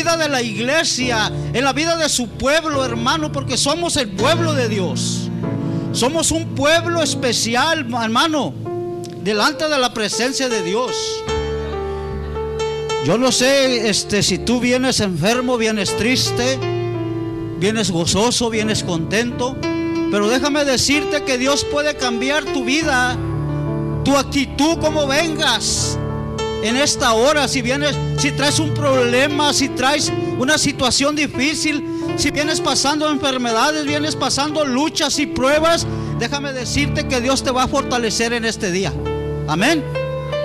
[0.00, 4.54] vida de la iglesia, en la vida de su pueblo, hermano, porque somos el pueblo
[4.54, 5.28] de Dios.
[5.92, 8.54] Somos un pueblo especial, hermano,
[9.22, 10.96] delante de la presencia de Dios.
[13.04, 16.58] Yo no sé este, si tú vienes enfermo, vienes triste,
[17.58, 19.54] vienes gozoso, vienes contento,
[20.10, 23.18] pero déjame decirte que Dios puede cambiar tu vida,
[24.02, 25.98] tu actitud, como vengas
[26.62, 27.48] en esta hora.
[27.48, 31.84] Si vienes, si traes un problema, si traes una situación difícil,
[32.16, 35.86] si vienes pasando enfermedades, vienes pasando luchas y pruebas,
[36.18, 38.92] déjame decirte que Dios te va a fortalecer en este día.
[39.48, 39.82] Amén.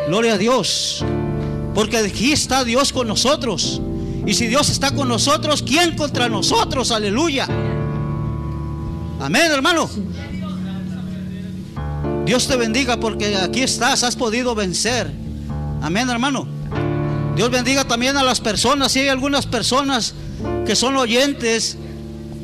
[0.07, 1.03] Gloria a Dios.
[1.73, 3.81] Porque aquí está Dios con nosotros.
[4.25, 6.91] Y si Dios está con nosotros, ¿quién contra nosotros?
[6.91, 7.47] Aleluya.
[9.19, 9.89] Amén, hermano.
[12.25, 15.24] Dios te bendiga porque aquí estás, has podido vencer.
[15.85, 16.47] Amén, hermano.
[17.35, 18.91] Dios bendiga también a las personas.
[18.91, 20.15] Si hay algunas personas
[20.65, 21.77] que son oyentes,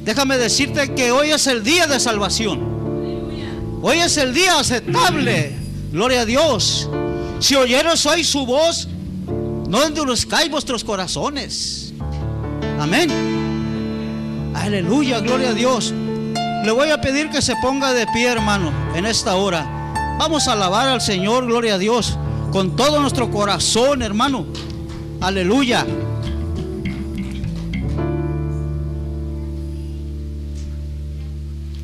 [0.05, 3.79] déjame decirte que hoy es el día de salvación.
[3.81, 5.55] Hoy es el día aceptable.
[5.91, 6.87] Gloria a Dios.
[7.39, 8.87] Si oyeros hoy su voz,
[9.67, 11.95] no endurezcáis vuestros corazones.
[12.79, 13.09] Amén.
[14.53, 15.95] Aleluya, gloria a Dios.
[16.63, 19.65] Le voy a pedir que se ponga de pie, hermano, en esta hora.
[20.19, 22.19] Vamos a alabar al Señor, gloria a Dios,
[22.51, 24.45] con todo nuestro corazón, hermano.
[25.21, 25.85] Aleluya.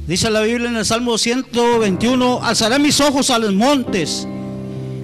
[0.08, 4.28] Dice la Biblia en el Salmo 121, alzaré mis ojos a los montes.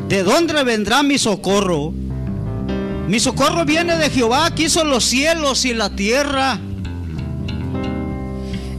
[0.08, 1.94] ¿De dónde vendrá mi socorro?
[3.08, 6.58] Mi socorro viene de Jehová, que hizo los cielos y la tierra.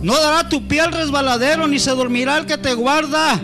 [0.02, 3.40] No dará tu pie al resbaladero, ni se dormirá el que te guarda.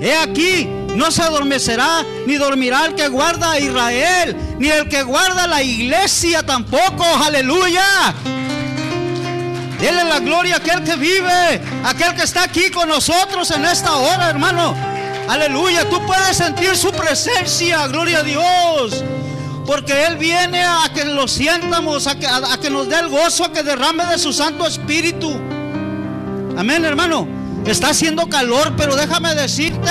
[0.00, 5.02] He aquí, no se adormecerá, ni dormirá el que guarda a Israel, ni el que
[5.02, 7.04] guarda la iglesia tampoco.
[7.24, 8.14] Aleluya.
[9.80, 13.96] Dele la gloria a aquel que vive, aquel que está aquí con nosotros en esta
[13.96, 14.74] hora, hermano.
[15.28, 19.04] Aleluya, tú puedes sentir su presencia, gloria a Dios.
[19.66, 23.44] Porque Él viene a que lo sientamos, a que, a que nos dé el gozo,
[23.44, 25.32] a que derrame de su Santo Espíritu.
[26.56, 27.26] Amén, hermano.
[27.66, 29.90] Está haciendo calor, pero déjame decirte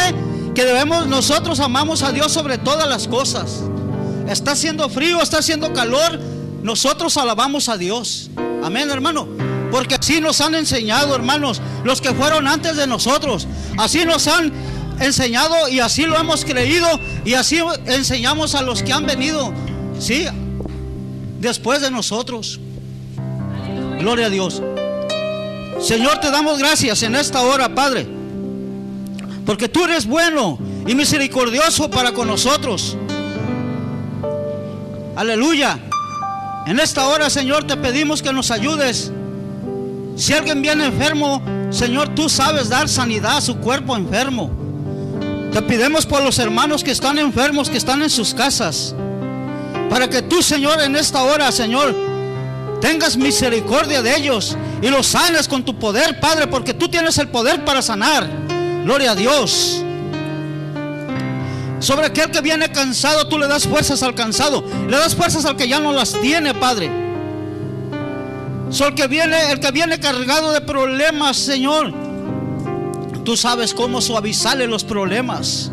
[0.54, 3.64] que debemos, nosotros amamos a Dios sobre todas las cosas.
[4.28, 6.20] Está haciendo frío, está haciendo calor,
[6.62, 8.30] nosotros alabamos a Dios.
[8.64, 9.28] Amén, hermano.
[9.72, 13.48] Porque así nos han enseñado, hermanos, los que fueron antes de nosotros.
[13.78, 14.54] Así nos han
[15.00, 16.88] enseñado y así lo hemos creído
[17.26, 19.52] y así enseñamos a los que han venido,
[20.00, 20.26] sí,
[21.40, 22.60] después de nosotros.
[24.00, 24.62] Gloria a Dios.
[25.82, 28.08] Señor, te damos gracias en esta hora, Padre,
[29.46, 32.98] porque tú eres bueno y misericordioso para con nosotros.
[35.16, 35.80] Aleluya.
[36.66, 39.12] En esta hora, Señor, te pedimos que nos ayudes.
[40.16, 44.52] Si alguien viene enfermo, Señor, tú sabes dar sanidad a su cuerpo enfermo.
[45.52, 48.96] Te pidemos por los hermanos que están enfermos, que están en sus casas.
[49.90, 51.94] Para que tú, Señor, en esta hora, Señor,
[52.80, 57.28] tengas misericordia de ellos y los sanes con tu poder, Padre, porque tú tienes el
[57.28, 58.53] poder para sanar.
[58.84, 59.84] Gloria a Dios.
[61.80, 64.64] Sobre aquel que viene cansado, tú le das fuerzas al cansado.
[64.88, 66.90] Le das fuerzas al que ya no las tiene, Padre.
[68.70, 71.94] Sobre el que viene, el que viene cargado de problemas, Señor.
[73.24, 75.72] Tú sabes cómo suavizarle los problemas.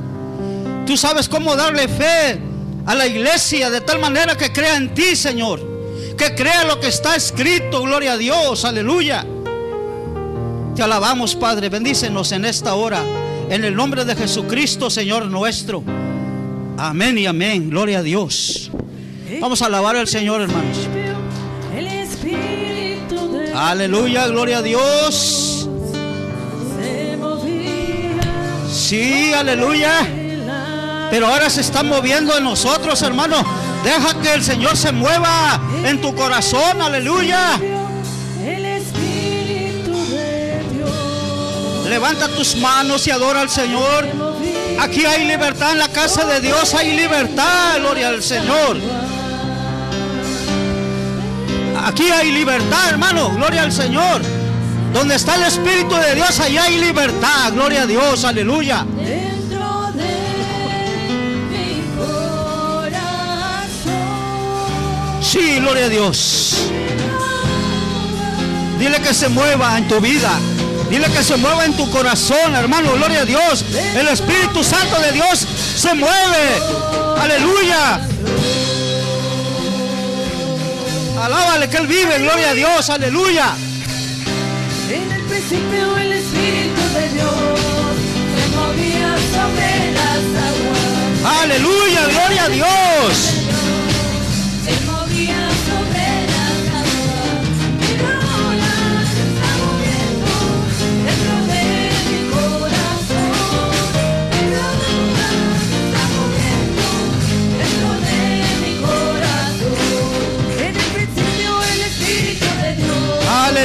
[0.86, 2.40] Tú sabes cómo darle fe
[2.86, 5.60] a la iglesia de tal manera que crea en ti, Señor.
[6.16, 9.24] Que crea lo que está escrito, gloria a Dios, aleluya.
[10.80, 13.04] Te alabamos, Padre, bendícenos en esta hora.
[13.50, 15.84] En el nombre de Jesucristo, Señor nuestro.
[16.78, 17.68] Amén y amén.
[17.68, 18.70] Gloria a Dios.
[19.42, 20.88] Vamos a alabar al Señor, hermanos.
[23.54, 25.68] Aleluya, gloria a Dios.
[28.72, 30.08] Sí, aleluya.
[31.10, 33.36] Pero ahora se está moviendo en nosotros, hermano.
[33.84, 37.60] Deja que el Señor se mueva en tu corazón, aleluya.
[41.90, 44.06] Levanta tus manos y adora al Señor.
[44.78, 48.76] Aquí hay libertad en la casa de Dios, hay libertad, gloria al Señor.
[51.84, 54.22] Aquí hay libertad, hermano, gloria al Señor.
[54.94, 58.86] Donde está el Espíritu de Dios, ahí hay libertad, gloria a Dios, aleluya.
[65.20, 66.54] Sí, gloria a Dios.
[68.78, 70.38] Dile que se mueva en tu vida.
[70.90, 72.92] Dile que se mueva en tu corazón, hermano.
[72.94, 73.64] Gloria a Dios.
[73.94, 75.46] El Espíritu Santo de Dios
[75.76, 76.60] se mueve.
[77.16, 78.00] Aleluya.
[81.22, 83.54] Alábale que Él vive, gloria a Dios, aleluya.
[84.90, 87.34] En el principio el Espíritu de Dios
[88.34, 91.42] se movía sobre las aguas.
[91.42, 93.39] Aleluya, gloria a Dios.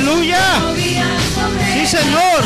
[0.06, 0.38] Aleluya.
[1.74, 2.42] Sí, Señor.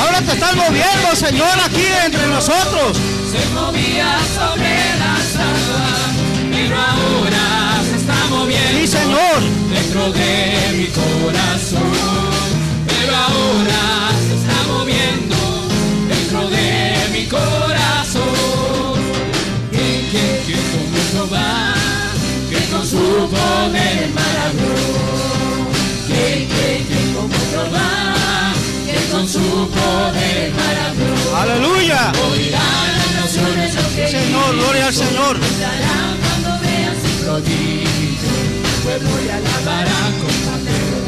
[0.00, 2.96] Ahora te estás moviendo, Señor, aquí entre nosotros.
[3.32, 4.72] se movía sobre
[5.02, 6.12] las aguas,
[6.52, 9.40] pero ahora se está moviendo Sí, Señor.
[9.74, 11.92] dentro de mi corazón.
[12.86, 15.36] Pero ahora se está moviendo
[16.08, 18.22] dentro de mi corazón.
[19.72, 21.74] ¿Quién, quién, quién como Jehová?
[22.50, 24.71] Que con su poder maravilloso.
[34.12, 35.38] Señor, gloria al Señor.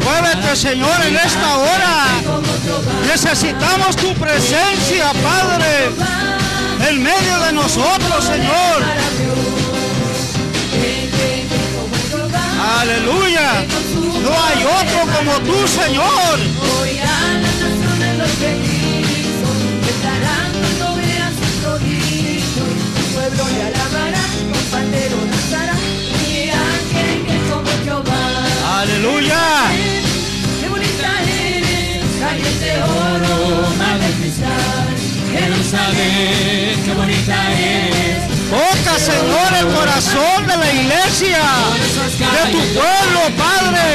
[0.05, 2.07] Muévete, Señor, en esta hora.
[3.07, 5.91] Necesitamos tu presencia, Padre,
[6.89, 8.83] en medio de nosotros, Señor.
[12.81, 13.67] Aleluya.
[14.23, 16.39] No hay otro como tú, Señor.
[28.85, 29.71] Aleluya.
[30.61, 34.87] Qué bonita eres, calles de oro, mar de cristal.
[35.33, 38.25] Jerusalén, qué bonita eres.
[38.51, 41.39] Toca, Señor, el corazón de la iglesia,
[42.19, 43.87] de tu pueblo, Padre.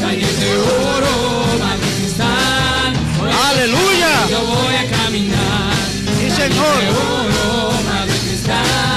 [0.00, 2.92] Calles de oro, mar de cristal.
[3.48, 4.12] Aleluya.
[4.28, 5.72] Yo voy a caminar.
[6.18, 6.78] Sí, De Señor.
[6.98, 8.89] oro, mar de cristal.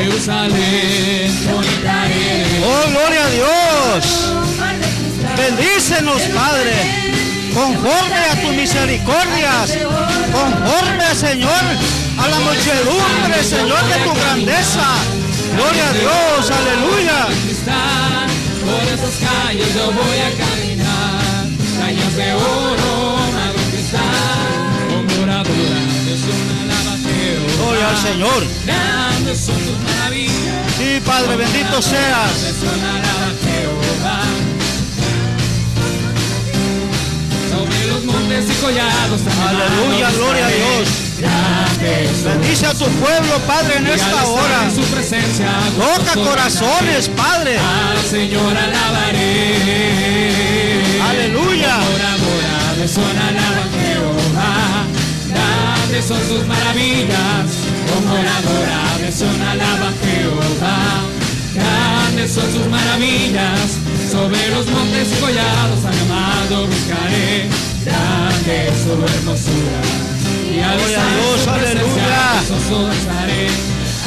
[0.00, 1.30] Jerusalén.
[2.64, 4.32] Oh, gloria a Dios.
[5.36, 6.72] Bendícenos, Padre,
[7.54, 9.76] conforme a tus misericordias,
[10.32, 11.62] conforme, Señor,
[12.18, 14.86] a la muchedumbre, Señor, de tu grandeza.
[15.54, 17.26] Gloria a Dios, aleluya.
[18.64, 21.46] por esas calles yo voy a caminar,
[21.78, 22.79] calles de oro,
[27.82, 28.44] Al Señor.
[30.78, 32.30] Sí, Padre, bendito seas.
[39.48, 40.88] Aleluya, gloria a Dios.
[42.24, 44.68] Bendice a tu pueblo, Padre, en esta hora.
[45.76, 47.58] Toca corazones, Padre.
[47.58, 49.60] Al Señor alabaré.
[51.10, 51.80] Aleluya.
[56.00, 57.50] Grandes son sus maravillas.
[58.08, 61.02] Moradora de zona alaba Jehová.
[61.54, 63.76] Grandes son sus maravillas.
[64.10, 67.50] Sobre los montes collados amado buscaré.
[67.84, 69.80] Grande es su hermosura.
[70.50, 72.08] Y al Dios, aleluya.
[72.48, 73.48] danzaré.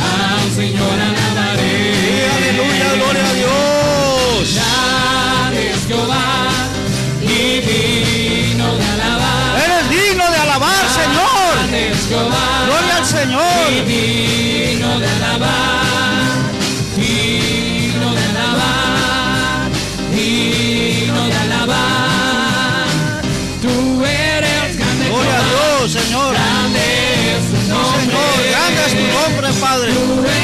[0.01, 2.27] Al Señor alabaré.
[2.37, 4.55] Aleluya, gloria a Dios.
[4.55, 6.49] Grande es Jehová
[7.21, 9.12] y digno de alabar.
[12.07, 13.85] Jehová Gloria al y Señor.
[13.87, 16.37] digno de alabar.
[16.95, 19.71] Digno de alabar.
[20.11, 22.87] Digno de alabar.
[23.61, 25.43] Tú eres grande Gloria a.
[25.79, 26.33] Dios, Señor.
[26.33, 26.85] Grande
[27.37, 27.99] es tu Sí, nombre.
[28.01, 29.89] Señor, grande es tu nombre, Padre.
[29.93, 30.42] Tú eres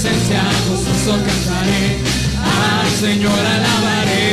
[0.00, 1.98] presencia gozoso cantaré.
[2.38, 4.30] Al Señor alabaré.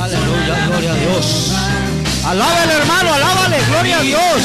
[0.00, 1.52] Aleluya, gloria a Dios.
[2.24, 4.42] Alábale, hermano, alábale, gloria a Dios.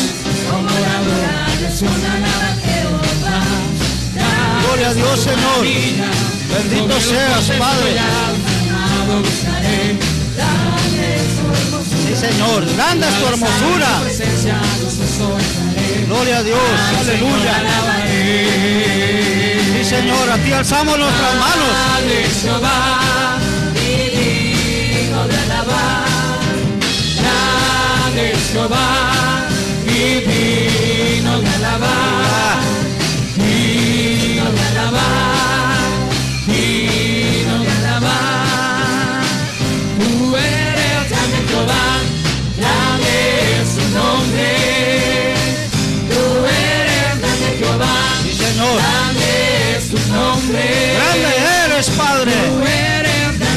[4.62, 5.66] Gloria a Dios, Señor.
[6.54, 7.96] Bendito seas, Padre.
[12.06, 12.66] Sí, Señor.
[12.76, 14.02] Grande es tu hermosura.
[16.10, 17.56] Gloria a Dios, ah, aleluya.
[19.74, 21.70] Sí, Señor, a ti alzamos nuestras manos.
[28.52, 29.48] Jehová,
[29.86, 32.60] divino de alabar,
[33.36, 35.02] divino de alabar.
[35.04, 35.59] Ah.
[50.52, 51.30] Grande
[51.66, 52.34] eres, Padre.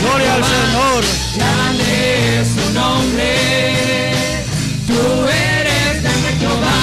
[0.02, 1.04] Gloria al Señor.
[1.36, 4.14] Grande es su nombre.
[4.86, 6.78] Tú eres grande Jehová.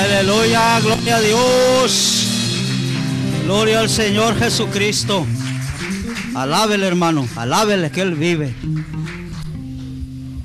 [0.00, 2.26] Aleluya, gloria a Dios.
[3.44, 5.26] Gloria al Señor Jesucristo.
[6.34, 8.54] Alábele, hermano, alábele que Él vive.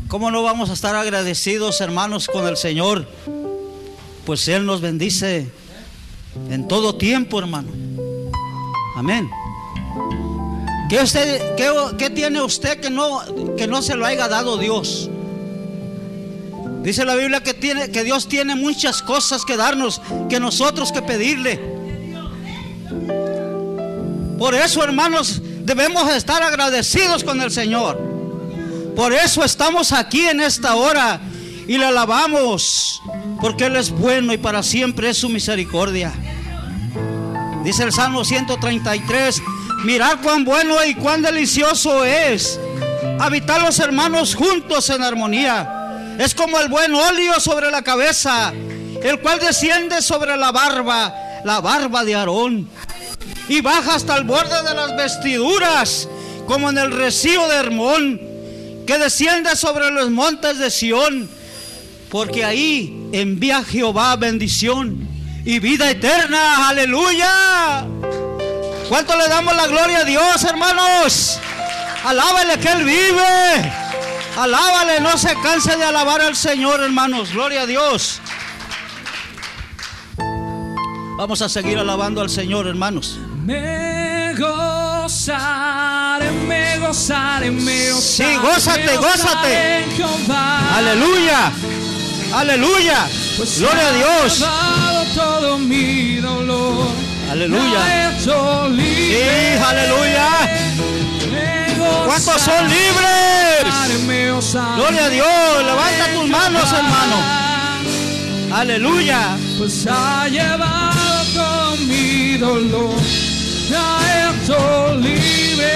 [0.08, 3.08] ¿Cómo no vamos a estar agradecidos, hermanos, con el Señor?
[4.26, 5.52] Pues Él nos bendice
[6.50, 7.70] en todo tiempo, hermano.
[8.96, 9.30] Amén.
[10.90, 13.22] ¿Qué, usted, qué, qué tiene usted que no,
[13.58, 15.10] que no se lo haya dado Dios?
[16.84, 21.02] Dice la Biblia que, tiene, que Dios tiene muchas cosas que darnos, que nosotros que
[21.02, 21.60] pedirle.
[24.38, 27.98] Por eso, hermanos, debemos estar agradecidos con el Señor.
[28.96, 31.22] Por eso estamos aquí en esta hora
[31.68, 33.02] y le alabamos,
[33.40, 36.14] porque Él es bueno y para siempre es su misericordia.
[37.64, 39.42] Dice el Salmo 133,
[39.86, 42.60] mirad cuán bueno y cuán delicioso es
[43.22, 46.18] habitar los hermanos juntos en armonía.
[46.20, 48.52] Es como el buen óleo sobre la cabeza,
[49.02, 51.14] el cual desciende sobre la barba,
[51.46, 52.68] la barba de Aarón,
[53.48, 56.10] y baja hasta el borde de las vestiduras,
[56.46, 58.22] como en el rocío de Hermón,
[58.86, 61.30] que desciende sobre los montes de Sión,
[62.10, 65.13] porque ahí envía Jehová bendición
[65.46, 66.70] y vida eterna.
[66.70, 67.86] Aleluya.
[68.90, 71.40] ¿Cuánto le damos la gloria a Dios, hermanos?
[72.06, 73.72] Alábale que Él vive.
[74.38, 77.32] Alábale, no se canse de alabar al Señor, hermanos.
[77.34, 78.20] Gloria a Dios.
[81.18, 83.20] Vamos a seguir alabando al Señor, hermanos.
[83.46, 88.34] Me gozaré, me gozaré, me gozaré.
[88.34, 89.86] Sí, gózate, me gózate.
[90.76, 91.52] Aleluya.
[92.34, 93.08] Aleluya.
[93.38, 94.44] Pues Gloria a Dios.
[95.14, 96.88] Todo mi dolor.
[97.32, 97.62] Aleluya.
[97.62, 99.58] Me ha hecho libre.
[99.58, 100.30] Sí, aleluya.
[101.32, 104.04] Me ¿Cuántos son libres?
[104.08, 104.32] me
[104.76, 105.66] Gloria a Dios.
[105.66, 107.44] Levanta tus manos, hermano.
[108.56, 109.38] Aleluya.
[109.58, 112.96] Pues ha llevado todo mi dolor.
[113.70, 115.74] Me ha hecho libre.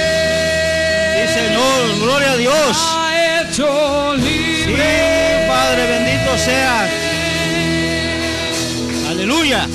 [1.27, 1.99] Sí, Señor.
[2.01, 2.77] Gloria a Dios.
[2.95, 5.45] ha hecho Sí, libre.
[5.47, 7.06] Padre, bendito seas.
[9.17, 9.67] Aleluya.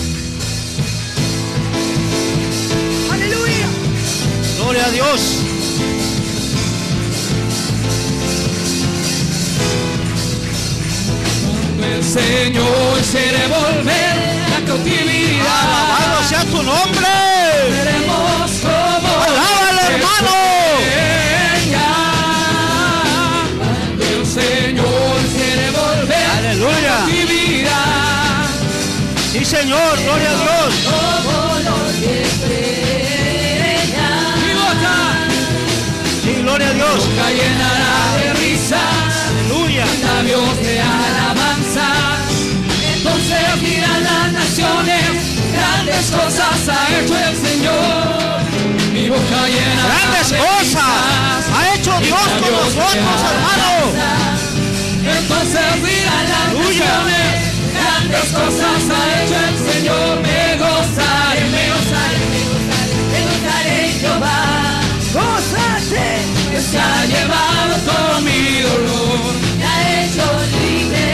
[3.11, 3.67] Aleluya.
[4.57, 5.39] Gloria a Dios.
[11.83, 14.15] El Señor quiere volver
[14.49, 15.97] la cautividad.
[15.99, 18.12] Alabado sea tu nombre.
[29.73, 30.03] Señor.
[30.05, 30.75] Gloria a Dios.
[36.23, 36.97] Sí, gloria a Dios.
[36.97, 38.81] boca llenará de risas.
[39.31, 39.85] Aleluya.
[40.05, 41.89] labios de alabanza.
[42.95, 45.05] Entonces dirán las naciones,
[45.53, 48.43] grandes cosas ha hecho el Señor.
[48.93, 53.73] Mi boca llena Grandes de cosas risas, ha hecho Dios con nosotros, hermano.
[55.19, 57.52] Entonces dirán las naciones,
[58.13, 60.21] grandes cosas ha hecho el Señor.
[60.21, 64.41] Me gozaré, me gozaré, me gozaré, me gozaré Jehová.
[65.13, 66.09] Gózate.
[66.51, 69.33] Que se ha llevado todo mi dolor.
[69.59, 70.27] Me ha hecho
[70.57, 71.09] libre.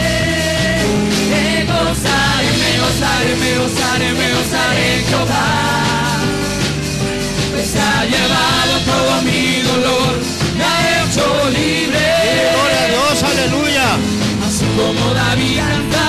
[1.31, 5.47] Me gozaré, me gozaré, me gozaré, me gozaré Jehová.
[7.51, 10.13] Pues se ha llevado todo mi dolor,
[10.57, 12.07] me ha hecho libre.
[12.53, 13.23] Gloria a Dios.
[13.23, 13.87] Aleluya.
[14.47, 16.08] Así como David cantaba,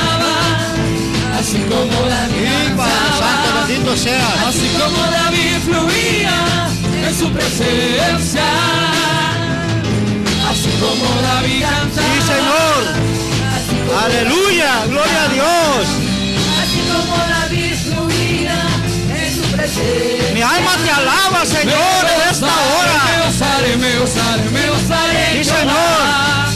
[1.61, 4.39] así como David Sí, Padre Santo, bendito seas.
[4.49, 6.69] así como David fluía
[7.07, 8.45] en su presencia.
[10.51, 12.07] Así como David cantaba.
[12.09, 12.81] Sí, Señor.
[14.05, 14.71] Aleluya.
[14.89, 15.87] Gloria a Dios.
[16.61, 18.59] Así como David fluía
[19.17, 20.35] en su presencia.
[20.35, 23.27] Mi alma te alaba, Señor, en esta Me hora.
[23.27, 25.25] gozaré, me gozaré, me gozaré.
[25.39, 26.01] Sí, Señor.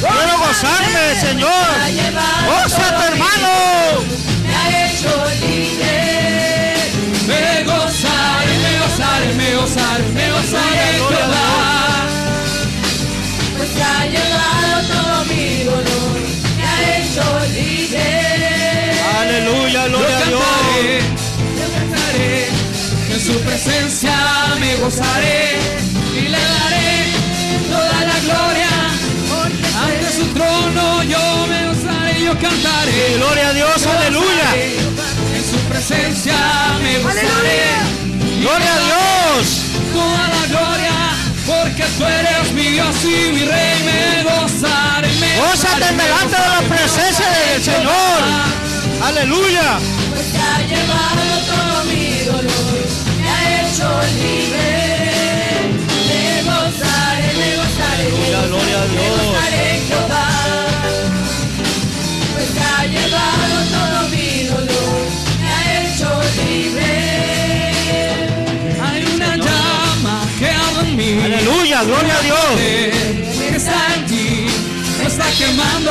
[0.01, 1.67] Quiero gozarme, Señor.
[1.87, 3.49] Me Gózate, hermano
[4.55, 5.13] ha hecho.
[7.27, 11.49] Me gozaré, me gozaré, me gozaré, me gozaré Jehová.
[13.57, 16.17] Pues ha llevado todo mi dolor,
[16.57, 18.09] me ha hecho libre.
[19.21, 20.43] Aleluya, gloria a Dios.
[21.59, 22.49] Yo cantaré,
[23.13, 24.17] en su presencia
[24.61, 25.59] me gozaré
[26.15, 26.91] y le daré
[27.71, 28.73] toda la gloria.
[29.85, 31.64] Ante su trono yo me
[32.41, 33.15] cantaré.
[33.17, 34.49] Gloria a Dios, Yo aleluya.
[34.55, 36.35] En su presencia
[36.83, 37.63] me gozaré.
[38.41, 39.47] Gloria a Dios.
[39.93, 40.93] toda la gloria,
[41.47, 45.09] porque tú eres mi Dios y mi Rey, me gozaré.
[45.21, 48.21] Me Gózate gozaré, me delante de la gozaré, presencia gozaré, del Señor.
[49.03, 49.79] Aleluya.
[50.11, 52.79] Pues te ha llevado todo mi dolor,
[53.21, 54.74] me ha hecho libre.
[71.25, 72.39] Aleluya, gloria a Dios.
[72.57, 74.47] que está en ti,
[75.05, 75.91] está quemando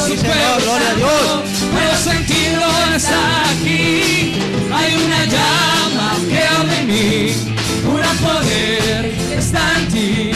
[0.00, 0.94] su Sí, Señor, fuego gloria a.
[0.94, 1.42] Dios.
[1.72, 4.34] Puedo sentirlo, está aquí.
[4.72, 7.34] Hay una llama que arde en mí,
[7.86, 10.30] un poder está en ti,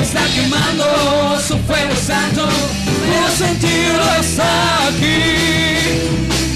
[0.00, 2.48] está quemando su fuego santo.
[4.20, 5.20] Está aquí.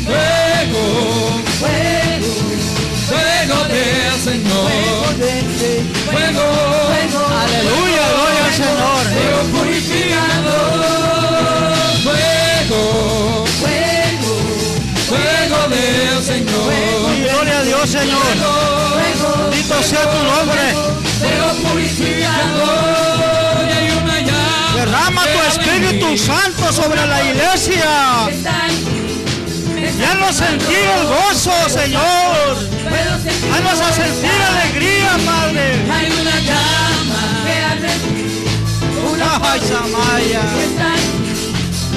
[0.05, 2.33] Fuego, Fuego,
[3.09, 4.71] fuego del Señor.
[6.11, 6.47] Fuego,
[7.41, 9.03] Aleluya, gloria al Señor.
[9.17, 9.51] fuego
[12.05, 12.81] fuego,
[13.59, 14.35] fuego,
[15.09, 16.73] fuego del Señor,
[17.33, 18.35] gloria a Dios, Señor.
[19.51, 20.65] Bendito sea tu nombre.
[21.21, 21.49] fuego
[24.23, 25.23] llama Derrama
[26.15, 26.33] Espíritu.
[26.33, 28.29] Santo sobre la iglesia.
[30.21, 32.57] no sentir el gozo, Señor.
[33.53, 35.73] Haznos a sentir alegría, Padre.
[35.91, 38.17] Hay una llama que arde
[39.13, 40.95] una que está,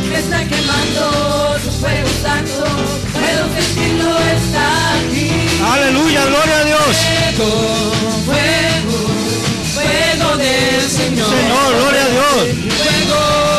[0.09, 2.65] que está quemando su fuego santo.
[3.13, 5.31] Puedo sentirlo, está aquí.
[5.71, 6.97] Aleluya, gloria a Dios.
[8.25, 8.97] fuego,
[9.73, 11.29] fuego, del Señor.
[11.29, 12.35] Señor, gloria a Dios.
[12.77, 13.58] Fuego,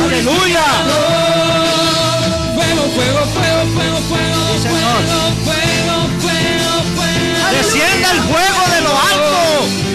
[0.00, 0.64] Aleluya.
[2.54, 4.94] Fuego, fuego, fuego, fuego, fuego, fuego,
[5.44, 7.50] fuego, fuego, fuego.
[7.52, 9.42] Descienda el fuego de lo alto.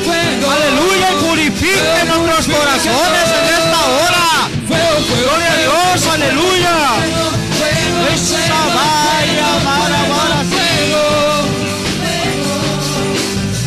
[0.06, 4.28] Fuego, Aleluya y purifique nuestros corazones en esta hora.
[4.68, 6.76] fuego, fuego, Gloria a Dios, aleluya.
[7.58, 9.50] fuego, Esa vaya,
[10.50, 11.04] fuego,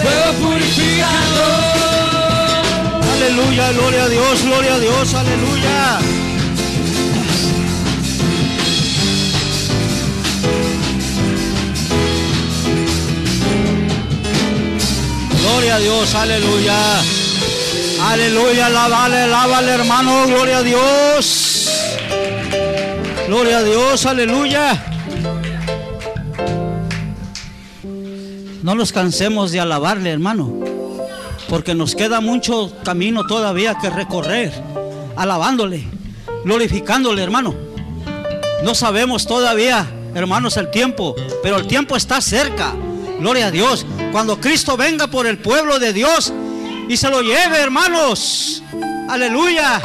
[0.03, 1.71] fuego purificador.
[3.15, 5.99] Aleluya, gloria a Dios, gloria a Dios, aleluya.
[15.71, 17.01] Gloria a Dios, aleluya.
[18.03, 21.71] Aleluya, alábale, alábale, hermano, gloria a Dios.
[23.29, 24.85] Gloria a Dios, aleluya.
[28.65, 30.59] No nos cansemos de alabarle, hermano
[31.49, 34.53] porque nos queda mucho camino todavía que recorrer,
[35.15, 35.85] alabándole,
[36.45, 37.55] glorificándole, hermano.
[38.65, 42.75] No sabemos todavía, hermanos, el tiempo, pero el tiempo está cerca.
[43.21, 43.87] Gloria a Dios.
[44.13, 46.33] Cuando Cristo venga por el pueblo de Dios
[46.89, 48.63] y se lo lleve, hermanos.
[49.09, 49.81] Aleluya.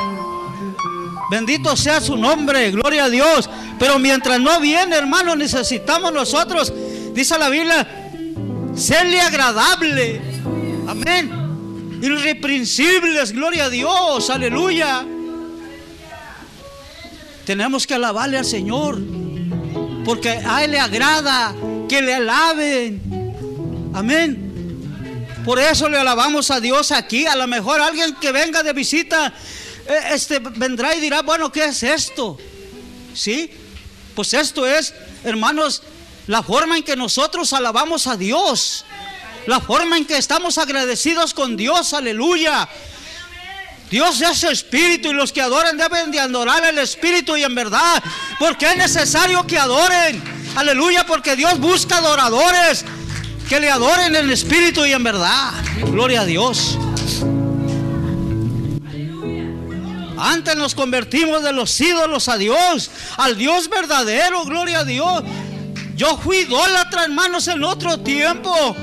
[1.29, 3.49] Bendito sea su nombre, gloria a Dios.
[3.77, 6.73] Pero mientras no viene, hermano, necesitamos nosotros,
[7.13, 7.87] dice la Biblia,
[8.75, 10.21] serle agradable.
[10.87, 11.99] Amén.
[12.01, 15.05] Irreprensibles, gloria a Dios, aleluya.
[17.45, 18.99] Tenemos que alabarle al Señor,
[20.03, 21.53] porque a Él le agrada
[21.87, 23.24] que le alaben.
[23.95, 25.31] Amén.
[25.45, 27.25] Por eso le alabamos a Dios aquí.
[27.27, 29.33] A lo mejor alguien que venga de visita,
[29.87, 32.37] eh, este, vendrá y dirá, bueno, ¿qué es esto?
[33.13, 33.49] ¿Sí?
[34.13, 35.81] Pues esto es, hermanos,
[36.27, 38.83] la forma en que nosotros alabamos a Dios.
[39.47, 42.67] La forma en que estamos agradecidos con Dios, aleluya.
[43.89, 48.03] Dios es espíritu y los que adoran deben de adorar el espíritu y en verdad.
[48.39, 50.21] Porque es necesario que adoren.
[50.57, 52.83] Aleluya, porque Dios busca adoradores
[53.47, 55.51] que le adoren en espíritu y en verdad.
[55.91, 56.77] Gloria a Dios.
[60.17, 65.23] Antes nos convertimos de los ídolos a Dios, al Dios verdadero, gloria a Dios.
[65.95, 68.75] Yo fui idólatra, hermanos, en otro tiempo.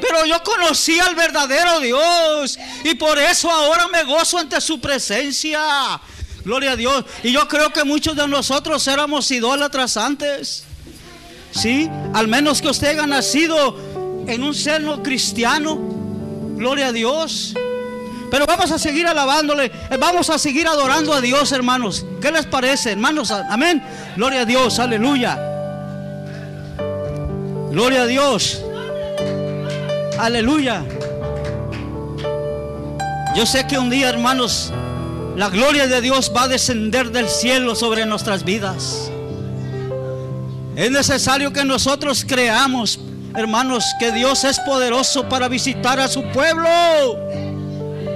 [0.00, 6.00] Pero yo conocí al verdadero Dios y por eso ahora me gozo ante su presencia.
[6.44, 7.04] Gloria a Dios.
[7.22, 10.64] Y yo creo que muchos de nosotros éramos idólatras antes.
[11.52, 13.76] Sí, al menos que usted haya nacido
[14.26, 15.78] en un seno cristiano.
[16.56, 17.54] Gloria a Dios.
[18.30, 22.06] Pero vamos a seguir alabándole, eh, vamos a seguir adorando a Dios, hermanos.
[22.20, 23.30] ¿Qué les parece, hermanos?
[23.32, 23.82] Amén.
[24.16, 25.38] Gloria a Dios, aleluya.
[27.70, 28.62] Gloria a Dios.
[30.18, 30.84] Aleluya.
[33.34, 34.72] Yo sé que un día, hermanos,
[35.36, 39.09] la gloria de Dios va a descender del cielo sobre nuestras vidas.
[40.76, 43.00] Es necesario que nosotros creamos,
[43.36, 46.68] hermanos, que Dios es poderoso para visitar a su pueblo.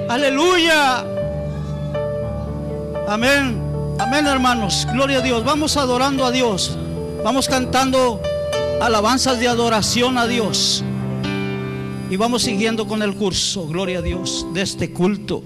[0.08, 1.04] Aleluya.
[3.08, 3.60] Amén.
[3.98, 4.86] Amén, hermanos.
[4.92, 5.44] Gloria a Dios.
[5.44, 6.76] Vamos adorando a Dios.
[7.22, 8.20] Vamos cantando
[8.80, 10.84] alabanzas de adoración a Dios.
[12.10, 15.42] Y vamos siguiendo con el curso, gloria a Dios, de este culto.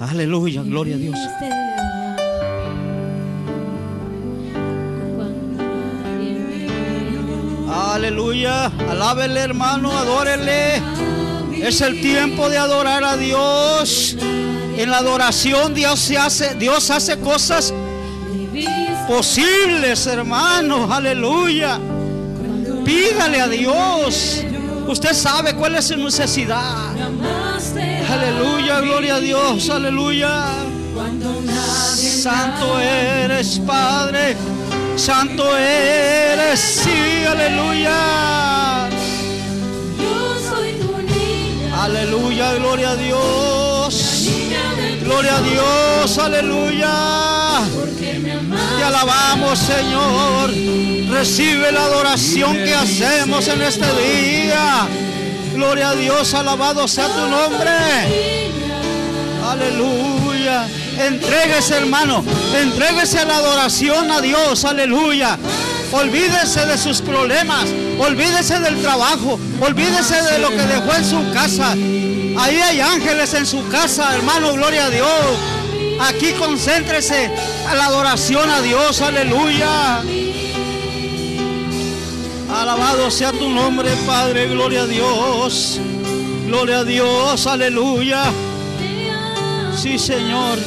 [0.00, 1.18] Aleluya, gloria a Dios.
[7.92, 10.80] Aleluya, alábele hermano, adórele.
[11.60, 14.16] Es el tiempo de adorar a Dios.
[14.76, 17.74] En la adoración Dios se hace, Dios hace cosas
[19.08, 20.88] posibles, hermanos.
[20.88, 21.80] Aleluya.
[22.84, 24.44] Pídale a Dios.
[24.86, 26.94] Usted sabe cuál es su necesidad.
[28.08, 29.68] Aleluya, gloria a Dios.
[29.68, 30.44] Aleluya.
[32.22, 34.36] Santo eres, Padre.
[35.00, 38.86] Santo eres, sí, aleluya.
[41.74, 44.28] Aleluya, gloria a Dios.
[45.02, 47.62] Gloria a Dios, aleluya.
[47.98, 50.50] Te alabamos, Señor.
[51.10, 54.86] Recibe la adoración que hacemos en este día.
[55.54, 57.70] Gloria a Dios, alabado sea tu nombre.
[59.48, 60.68] Aleluya.
[61.00, 62.22] Entréguese, hermano.
[62.54, 64.64] Entréguese la adoración a Dios.
[64.64, 65.38] Aleluya.
[65.92, 67.64] Olvídese de sus problemas.
[67.98, 69.38] Olvídese del trabajo.
[69.60, 71.72] Olvídese de lo que dejó en su casa.
[71.72, 74.52] Ahí hay ángeles en su casa, hermano.
[74.52, 75.08] Gloria a Dios.
[76.00, 77.30] Aquí concéntrese
[77.68, 79.00] a la adoración a Dios.
[79.00, 80.02] Aleluya.
[82.54, 84.48] Alabado sea tu nombre, Padre.
[84.48, 85.80] Gloria a Dios.
[86.46, 87.46] Gloria a Dios.
[87.46, 88.24] Aleluya.
[89.76, 90.58] Sí, Señor.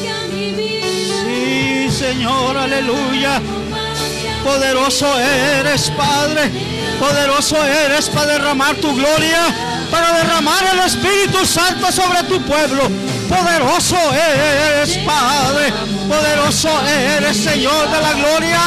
[1.93, 2.57] Señor.
[2.57, 3.41] Aleluya.
[4.43, 6.51] Poderoso eres, Padre.
[6.99, 9.39] Poderoso eres para derramar tu gloria,
[9.89, 12.89] para derramar el Espíritu Santo sobre tu pueblo.
[13.29, 15.73] Poderoso eres, Padre.
[16.07, 18.59] Poderoso eres, Señor de la gloria.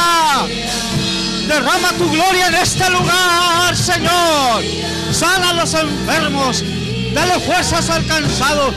[1.47, 4.63] Derrama tu gloria en este lugar, Señor.
[5.11, 6.63] Sana a los enfermos.
[7.13, 8.73] Dale fuerzas al cansado.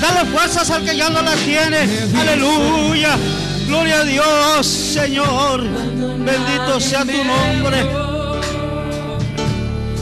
[0.00, 1.88] Dale fuerzas al que ya no la tiene.
[2.18, 3.18] Aleluya.
[3.66, 5.62] Gloria a Dios, Señor.
[5.62, 7.84] Bendito sea tu nombre.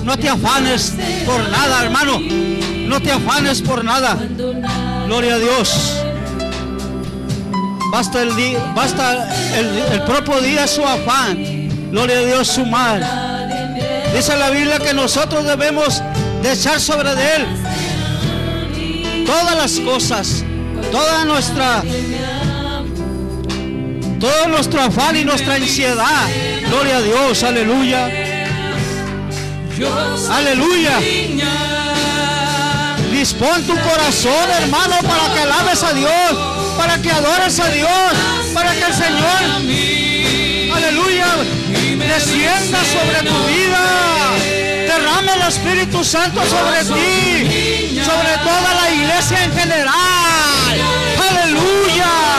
[0.05, 0.95] No te afanes
[1.25, 2.19] por nada, hermano.
[2.21, 4.19] No te afanes por nada.
[5.07, 6.03] Gloria a Dios.
[7.93, 11.37] Basta el día, basta el, propio día su afán.
[11.91, 13.05] Gloria a Dios su mal.
[14.15, 16.03] Dice la Biblia que nosotros debemos
[16.43, 17.47] de echar sobre de él
[19.27, 20.45] todas las cosas,
[20.91, 21.83] toda nuestra
[24.23, 26.29] todo nuestro afán y nuestra ansiedad.
[26.69, 28.09] Gloria a Dios, aleluya.
[30.31, 31.01] Aleluya.
[33.11, 36.39] Dispón tu corazón, hermano, para que alabes a Dios,
[36.79, 38.13] para que adores a Dios,
[38.55, 39.43] para que el Señor,
[40.77, 41.27] aleluya,
[41.99, 43.81] descienda sobre tu vida.
[44.87, 49.95] Derrame el Espíritu Santo sobre ti, sobre toda la iglesia en general.
[51.29, 52.32] Aleluya.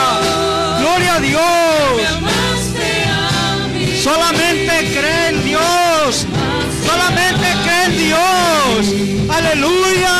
[9.54, 10.16] Aleluya.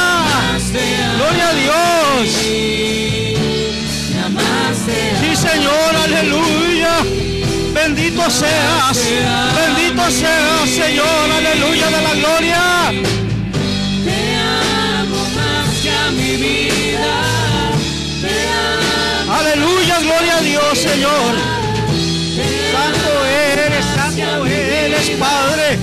[1.16, 2.30] Gloria a Dios.
[5.20, 6.98] Sí, Señor, aleluya.
[7.74, 8.96] Bendito seas.
[9.56, 11.30] Bendito seas, Señor.
[11.36, 12.62] Aleluya de la gloria.
[19.28, 21.34] Aleluya, gloria a Dios, Señor.
[22.72, 25.78] Santo eres, santo eres, Padre.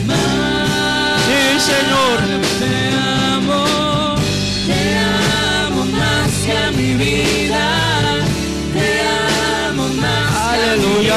[1.28, 2.31] Sí, Señor.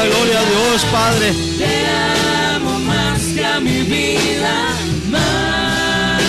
[0.08, 1.32] gloria a Dios, Padre.
[1.58, 1.86] Te
[2.54, 4.76] amo más que a mi vida,
[5.10, 6.20] más.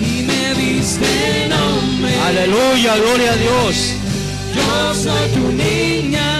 [0.00, 2.20] Ni me diste nombre.
[2.20, 3.94] Aleluya, gloria a Dios.
[4.54, 6.30] Yo soy tu niña,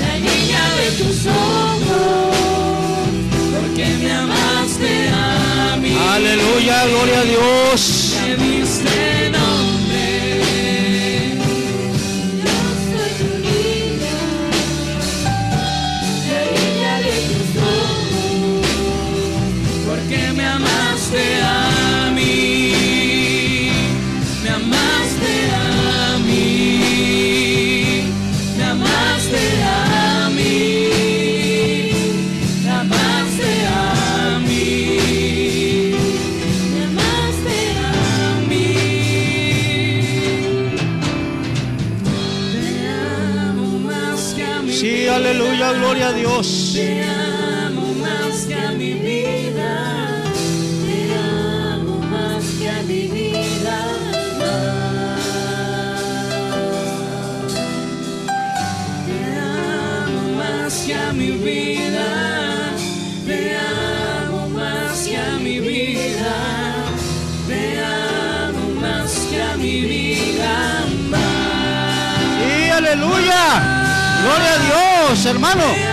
[0.00, 2.36] la niña de tus ojos,
[3.54, 5.96] porque me amaste a mí.
[6.10, 7.80] Aleluya, gloria a Dios.
[8.22, 9.57] Me diste nombre.
[46.78, 50.22] Te amo más que a mi vida.
[50.86, 53.78] Te amo más que a mi vida.
[59.08, 62.06] Te amo más que a mi vida.
[63.26, 66.36] Te amo más que a mi vida.
[67.48, 70.86] Te amo más que a mi vida.
[71.10, 71.20] Más.
[72.38, 73.42] Sí, aleluya.
[74.22, 74.58] Gloria a
[75.08, 75.87] Dios, hermano.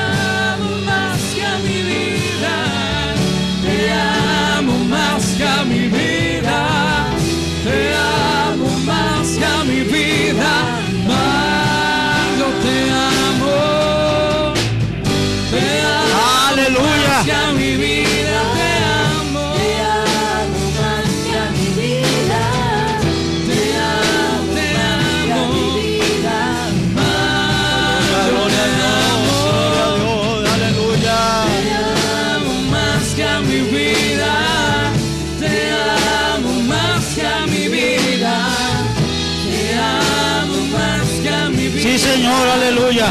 [41.98, 43.08] Señor, aleluya.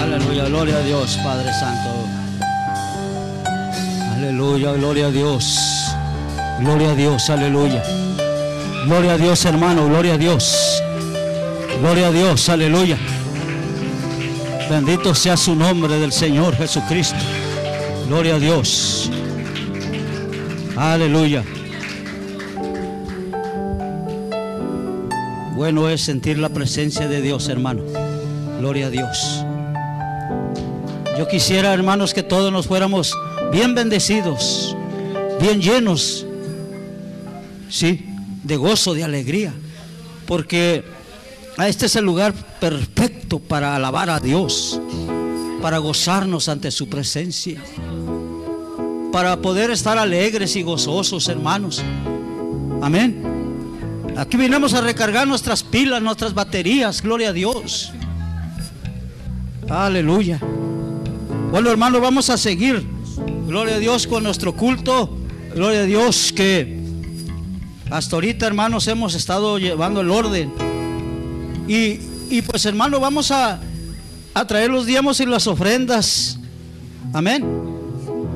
[0.00, 2.06] Aleluya, gloria a Dios, Padre Santo.
[4.14, 5.58] Aleluya, gloria a Dios.
[6.60, 7.82] Gloria a Dios, aleluya.
[8.86, 10.82] Gloria a Dios, hermano, gloria a Dios.
[11.80, 12.96] Gloria a Dios, aleluya.
[14.70, 17.18] Bendito sea su nombre del Señor Jesucristo.
[18.06, 19.10] Gloria a Dios.
[20.76, 21.42] Aleluya.
[25.58, 27.82] Bueno es sentir la presencia de Dios, hermano.
[28.60, 29.44] Gloria a Dios.
[31.18, 33.12] Yo quisiera, hermanos, que todos nos fuéramos
[33.50, 34.76] bien bendecidos,
[35.40, 36.24] bien llenos,
[37.68, 38.06] sí,
[38.44, 39.52] de gozo, de alegría,
[40.28, 40.84] porque
[41.66, 44.80] este es el lugar perfecto para alabar a Dios,
[45.60, 47.60] para gozarnos ante su presencia,
[49.10, 51.82] para poder estar alegres y gozosos, hermanos.
[52.80, 53.37] Amén.
[54.18, 57.92] Aquí vinimos a recargar nuestras pilas, nuestras baterías, gloria a Dios.
[59.68, 60.40] Aleluya.
[61.52, 62.84] Bueno, hermano, vamos a seguir.
[63.46, 65.16] Gloria a Dios con nuestro culto.
[65.54, 66.80] Gloria a Dios que
[67.90, 70.52] hasta ahorita, hermanos, hemos estado llevando el orden.
[71.68, 73.60] Y, pues, hermano, vamos a,
[74.34, 76.40] a traer los diezmos y las ofrendas.
[77.12, 77.46] Amén.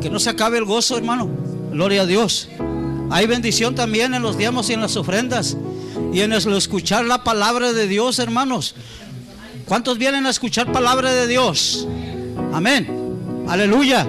[0.00, 1.28] Que no se acabe el gozo, hermano.
[1.72, 2.48] Gloria a Dios.
[3.12, 5.54] Hay bendición también en los diezmos y en las ofrendas.
[6.14, 8.74] Y en el escuchar la palabra de Dios, hermanos.
[9.66, 11.86] ¿Cuántos vienen a escuchar palabra de Dios?
[12.54, 12.88] Amén.
[13.46, 14.06] Aleluya.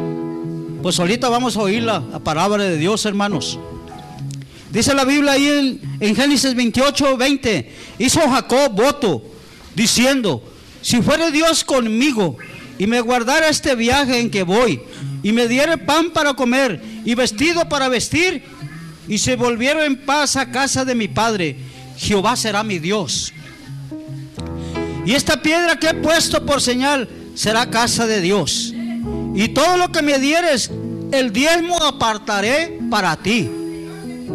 [0.81, 3.59] Pues ahorita vamos a oír la, la palabra de Dios, hermanos.
[4.71, 7.75] Dice la Biblia ahí en, en Génesis 28, 20.
[7.99, 9.21] Hizo Jacob voto
[9.75, 10.41] diciendo,
[10.81, 12.37] si fuere Dios conmigo
[12.77, 14.81] y me guardara este viaje en que voy
[15.23, 18.52] y me diere pan para comer y vestido para vestir
[19.07, 21.57] y se volviera en paz a casa de mi padre,
[21.97, 23.33] Jehová será mi Dios.
[25.05, 28.73] Y esta piedra que he puesto por señal será casa de Dios.
[29.35, 30.71] Y todo lo que me dieres,
[31.11, 33.49] el diezmo apartaré para ti.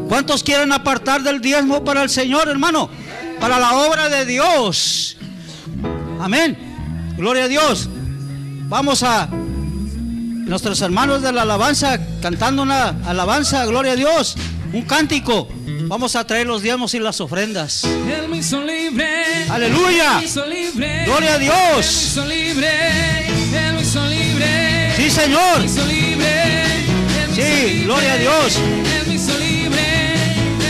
[0.09, 2.91] ¿Cuántos quieren apartar del diezmo para el Señor, hermano?
[3.41, 5.17] Para la obra de Dios.
[6.21, 6.57] Amén.
[7.17, 7.89] Gloria a Dios.
[8.69, 9.29] Vamos a
[10.49, 14.37] nuestros hermanos de la alabanza cantando una alabanza, gloria a Dios,
[14.73, 15.49] un cántico.
[15.89, 17.85] Vamos a traer los diezmos y las ofrendas.
[17.85, 19.09] Él me hizo libre.
[19.49, 20.13] Aleluya.
[20.15, 21.05] Él me hizo libre.
[21.07, 22.03] Gloria a Él me Dios.
[22.11, 22.71] hizo libre.
[23.29, 24.93] Él me hizo libre.
[24.97, 25.59] Sí, Él Señor.
[25.61, 26.65] me hizo libre.
[26.65, 27.85] Él me Sí, hizo libre.
[27.85, 28.57] gloria a Dios.
[28.57, 30.13] Él me hizo libre.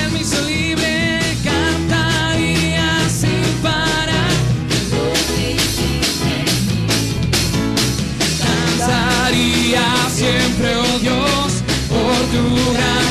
[0.05, 1.21] Él me hizo libre.
[1.43, 4.29] Cantaría sin parar.
[8.39, 9.83] Danzaría
[10.15, 11.38] siempre, oh Dios,
[12.33, 13.09] tu gran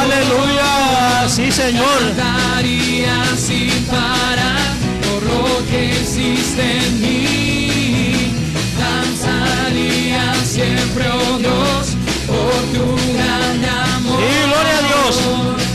[0.00, 1.98] Aleluya, sí Señor.
[2.16, 4.74] Cantaría sin parar
[5.06, 8.32] por lo que hiciste en mí.
[8.78, 11.96] Danzaría siempre, oh Dios,
[12.26, 14.20] por tu gran amor.
[14.20, 15.20] Y gloria a Dios.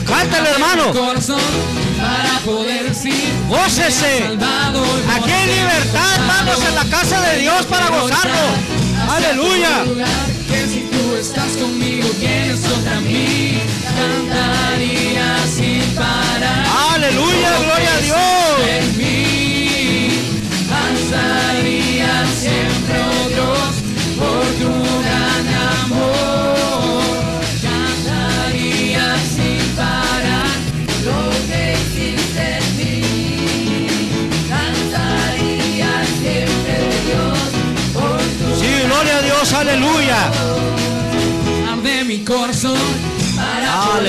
[0.06, 0.94] Cántale, hermano.
[0.94, 2.90] Para poder
[3.48, 4.38] Gócese.
[5.16, 6.20] Aquí hay libertad.
[6.28, 8.52] Vamos en la casa de Dios para gozarnos.
[9.10, 9.86] Aleluya.
[11.30, 13.62] Estás conmigo, ¿quién es contra mí?
[13.84, 16.66] Cantaría sin parar.
[16.96, 18.20] Aleluya, gloria a Dios.
[18.68, 20.10] En mí,
[20.84, 23.72] alzaría siempre, oh Dios,
[24.18, 25.46] por tu gran
[25.84, 27.42] amor.
[27.62, 30.58] Cantaría sin parar
[31.06, 33.88] Lo que hiciste en mí,
[34.50, 37.40] cantaría siempre de Dios
[37.94, 40.32] por tu Sí, gloria a Dios, aleluya.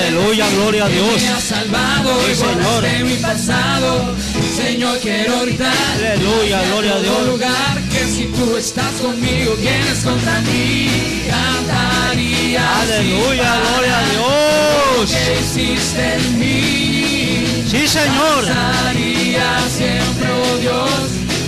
[0.01, 1.21] Aleluya, gloria a Dios.
[1.21, 2.55] Me salvado Sí, y Señor.
[2.63, 4.15] borraste mi pasado.
[4.55, 5.73] Señor, quiero gritar.
[5.95, 7.27] Aleluya, gloria a Dios.
[7.27, 10.89] lugar que si tú estás conmigo, ¿quién es contra mí?
[11.29, 12.79] Cantaría.
[12.81, 15.11] Aleluya, gloria a Dios.
[15.11, 17.63] Que hiciste en mí.
[17.69, 18.45] Sí, Señor.
[18.47, 20.99] Cantaría siempre, oh Dios,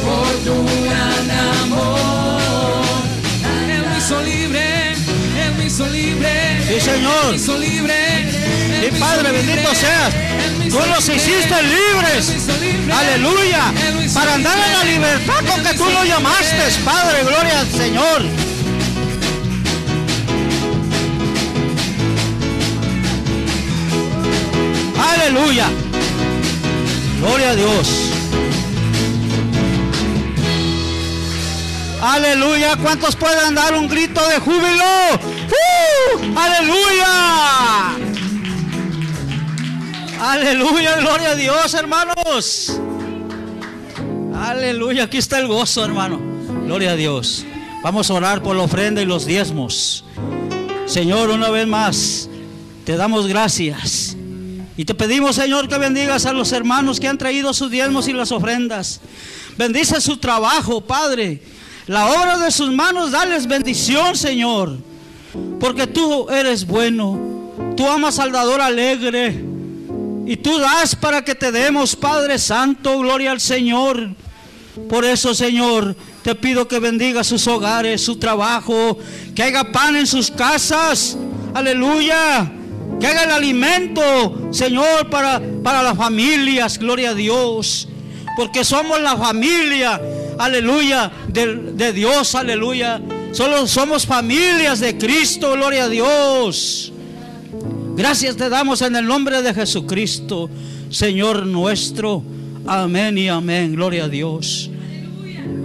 [0.05, 1.31] por tu gran
[1.63, 2.81] amor.
[3.67, 6.31] Él me hizo libre, Él me hizo libre.
[6.67, 7.25] Sí, Señor.
[7.25, 7.93] Él me hizo libre.
[8.83, 10.13] Sí, Padre, bendito seas.
[10.69, 11.15] Tú libre.
[11.15, 12.49] hiciste libres.
[12.93, 13.71] Aleluya.
[14.13, 16.09] Para andar en la libertad con que tú libre.
[16.09, 18.21] llamaste, Padre, gloria al Señor.
[25.13, 25.69] Aleluya.
[27.21, 27.87] Gloria a Dios.
[32.01, 32.75] Aleluya.
[32.75, 34.83] ¿Cuántos pueden dar un grito de júbilo?
[35.13, 36.37] ¡Uh!
[36.37, 38.02] Aleluya.
[40.25, 42.79] Aleluya, gloria a Dios, hermanos.
[44.33, 46.17] Aleluya, aquí está el gozo, hermano.
[46.65, 47.43] Gloria a Dios.
[47.83, 50.05] Vamos a orar por la ofrenda y los diezmos.
[50.85, 52.29] Señor, una vez más,
[52.85, 54.15] te damos gracias.
[54.77, 58.13] Y te pedimos, Señor, que bendigas a los hermanos que han traído sus diezmos y
[58.13, 59.01] las ofrendas.
[59.57, 61.43] Bendice su trabajo, Padre.
[61.85, 64.77] La obra de sus manos, dales bendición, Señor.
[65.59, 67.19] Porque tú eres bueno.
[67.75, 69.51] Tú amas al dador alegre.
[70.25, 74.09] Y tú das para que te demos, Padre Santo, gloria al Señor.
[74.89, 78.97] Por eso, Señor, te pido que bendiga sus hogares, su trabajo,
[79.35, 81.17] que haya pan en sus casas.
[81.53, 82.51] Aleluya.
[82.99, 87.89] Que haga el alimento, Señor, para, para las familias, gloria a Dios.
[88.37, 90.01] Porque somos la familia,
[90.39, 93.01] aleluya, de, de Dios, aleluya.
[93.33, 96.93] Solo somos familias de Cristo, gloria a Dios.
[97.95, 100.49] Gracias te damos en el nombre de Jesucristo,
[100.89, 102.23] Señor nuestro.
[102.65, 103.75] Amén y amén.
[103.75, 104.71] Gloria a Dios.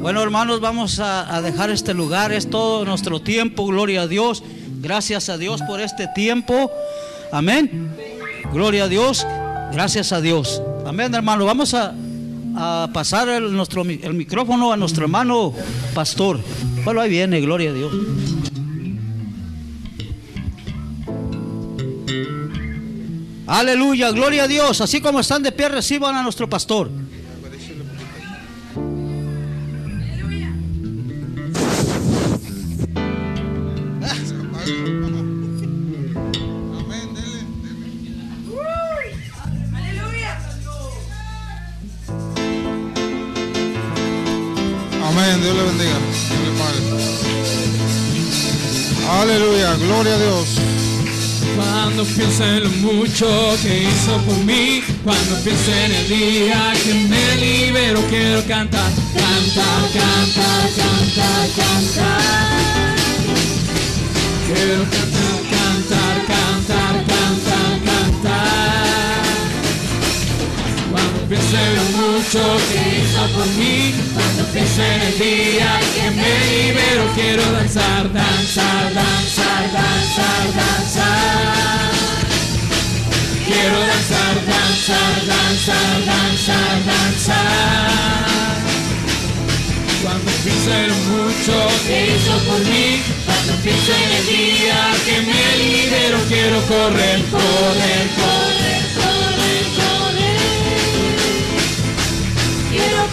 [0.02, 2.30] Bueno, hermanos, vamos a, dejar este lugar.
[2.32, 3.66] Es todo nuestro tiempo.
[3.66, 4.42] Gloria a Dios.
[4.80, 6.70] Gracias a Dios por este tiempo.
[7.32, 7.90] Amén.
[8.52, 9.26] Gloria a Dios.
[9.72, 10.60] Gracias a Dios.
[10.86, 11.46] Amén, hermano.
[11.46, 11.94] Vamos a,
[12.92, 15.54] pasar el, nuestro, el micrófono a nuestro hermano
[15.94, 16.38] pastor.
[16.84, 17.40] Bueno, ahí viene.
[17.40, 17.92] Gloria a Dios.
[23.48, 24.82] Aleluya, gloria a Dios.
[24.82, 26.90] Así como están de pie, reciban a nuestro pastor.
[45.02, 45.98] Amén, Dios le bendiga.
[46.28, 46.80] Dios le pague.
[49.22, 50.67] Aleluya, gloria a Dios.
[51.88, 56.92] Cuando pienso en lo mucho que hizo por mí, cuando pienso en el día que
[56.92, 62.96] me libero, quiero cantar, cantar, cantar, cantar, cantar.
[64.46, 67.67] Quiero cantar, cantar, cantar, cantar.
[71.28, 72.40] Pienso en lo mucho
[72.72, 78.94] que hizo por mí, cuando pienso en el día que me libero, quiero danzar, danzar,
[78.94, 81.92] danzar, danzar, danzar.
[83.44, 88.08] Quiero danzar, danzar, danzar, danzar, danzar.
[90.02, 91.54] Cuando pienso en lo mucho
[91.86, 98.06] que hizo por mí, cuando pienso en el día que me libero, quiero correr, correr,
[98.16, 98.87] correr,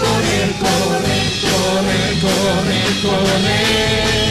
[0.02, 4.26] correr, correr, correr, correr, correr.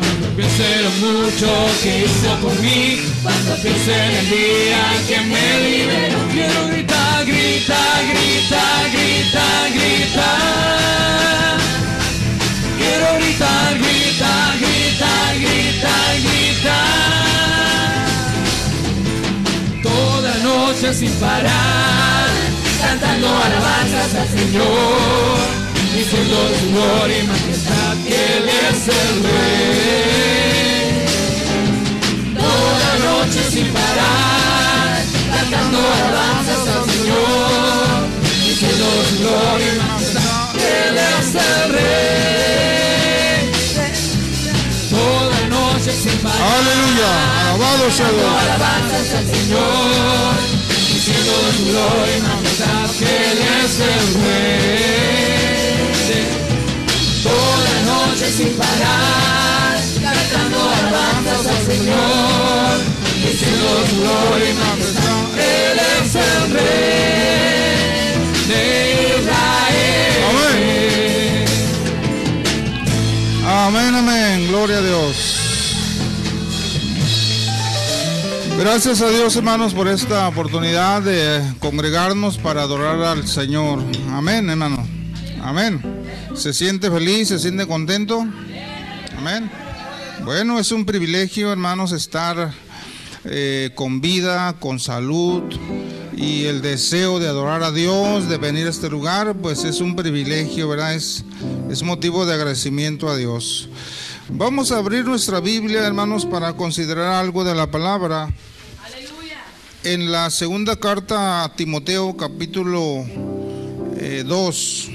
[0.00, 1.48] Cuando pienso en lo mucho
[1.82, 7.98] que hizo por mí, cuando pienso en el día que me libero, quiero gritar, gritar,
[8.10, 10.66] gritar, gritar, gritar.
[12.78, 17.26] Quiero gritar, gritar, gritar, gritar, gritar.
[19.82, 22.15] Toda noche sin parar,
[22.86, 25.38] cantando alabanzas al Señor,
[25.94, 30.26] diciendo su gloria y majestad que Él es el Rey.
[32.42, 37.96] Toda noche sin parar, cantando alabanzas al Señor,
[38.46, 43.42] diciendo su gloria y majestad que Él es el Rey.
[44.90, 46.40] Toda noche sin parar.
[46.58, 47.10] Aleluya.
[47.40, 48.32] Alabado sea Dios.
[48.42, 50.34] alabanzas al Señor,
[50.94, 52.45] diciendo su gloria y majestad
[52.98, 55.56] que Él es el Rey.
[57.22, 62.74] Toda noche sin parar, cantando alabanzas al Señor,
[63.22, 68.14] diciendo su gloria y majestad Él es el Rey
[68.48, 68.60] de
[69.18, 70.16] Israel.
[73.46, 74.48] Amén, amén.
[74.48, 75.35] Gloria a Dios.
[78.68, 83.78] Gracias a Dios, hermanos, por esta oportunidad de congregarnos para adorar al Señor.
[84.10, 84.84] Amén, hermano.
[85.40, 85.80] Amén.
[86.34, 87.28] ¿Se siente feliz?
[87.28, 88.26] ¿Se siente contento?
[89.16, 89.48] Amén.
[90.24, 92.52] Bueno, es un privilegio, hermanos, estar
[93.24, 95.44] eh, con vida, con salud
[96.16, 99.94] y el deseo de adorar a Dios, de venir a este lugar, pues es un
[99.94, 100.92] privilegio, ¿verdad?
[100.92, 101.24] Es,
[101.70, 103.68] es motivo de agradecimiento a Dios.
[104.28, 108.28] Vamos a abrir nuestra Biblia, hermanos, para considerar algo de la palabra.
[109.88, 113.06] En la segunda carta a Timoteo, capítulo
[114.26, 114.90] 2.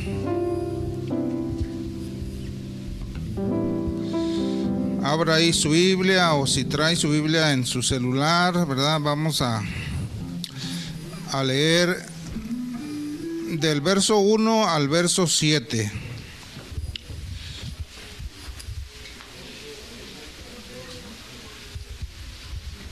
[5.01, 8.99] Abra ahí su Biblia o si trae su Biblia en su celular, ¿verdad?
[8.99, 9.63] Vamos a,
[11.31, 12.05] a leer
[13.61, 16.10] del verso 1 al verso 7.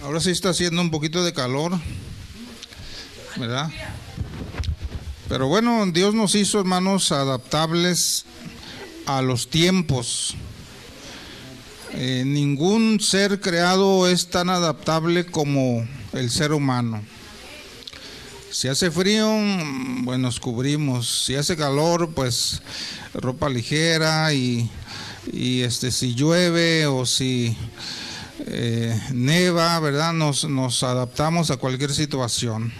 [0.10, 1.80] Ahora sí está haciendo un poquito de calor,
[3.38, 3.70] ¿verdad?
[5.28, 8.26] Pero bueno, Dios nos hizo, hermanos, adaptables
[9.05, 10.34] a los tiempos.
[11.93, 17.03] Eh, ningún ser creado es tan adaptable como el ser humano.
[18.49, 21.26] Si hace frío, bueno, nos cubrimos.
[21.26, 22.64] Si hace calor, pues
[23.14, 24.72] ropa ligera y,
[25.32, 27.55] y este si llueve o si
[28.45, 30.13] eh, neva, ¿verdad?
[30.13, 32.71] Nos, nos adaptamos a cualquier situación.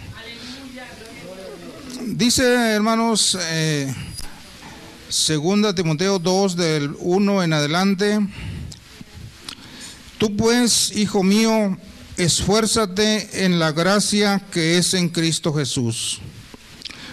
[2.06, 3.94] Dice, hermanos, eh,
[5.74, 8.20] Timoteo 2 del 1 en adelante.
[10.18, 11.78] Tú pues, hijo mío,
[12.16, 16.20] esfuérzate en la gracia que es en Cristo Jesús.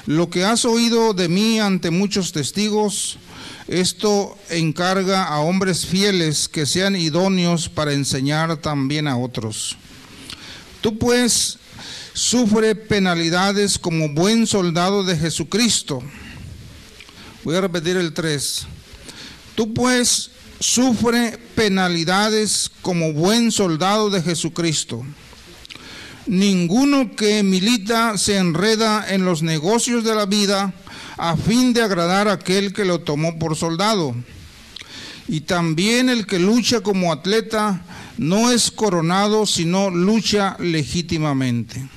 [0.05, 3.17] Lo que has oído de mí ante muchos testigos,
[3.68, 9.78] esto encarga a hombres fieles que sean idóneos para enseñar también a otros.
[10.82, 11.57] Tú pues
[12.13, 16.01] sufre penalidades como buen soldado de Jesucristo.
[17.43, 18.65] Voy a repetir el 3.
[19.55, 25.05] Tú pues sufre penalidades como buen soldado de Jesucristo.
[26.26, 30.74] Ninguno que milita se enreda en los negocios de la vida
[31.18, 34.15] a fin de agradar a aquel que lo tomó por soldado.
[35.28, 37.82] Y también el que lucha como atleta
[38.18, 41.88] no es coronado, sino lucha legítimamente.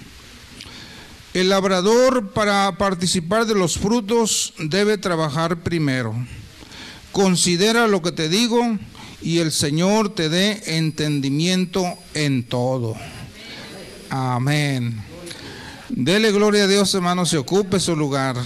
[1.33, 6.14] El labrador para participar de los frutos debe trabajar primero.
[7.12, 8.79] Considera lo que te digo
[9.23, 12.97] y el Señor te dé entendimiento en todo.
[14.09, 15.05] Amén.
[15.89, 18.37] Dele gloria a Dios, hermano, se ocupe su lugar.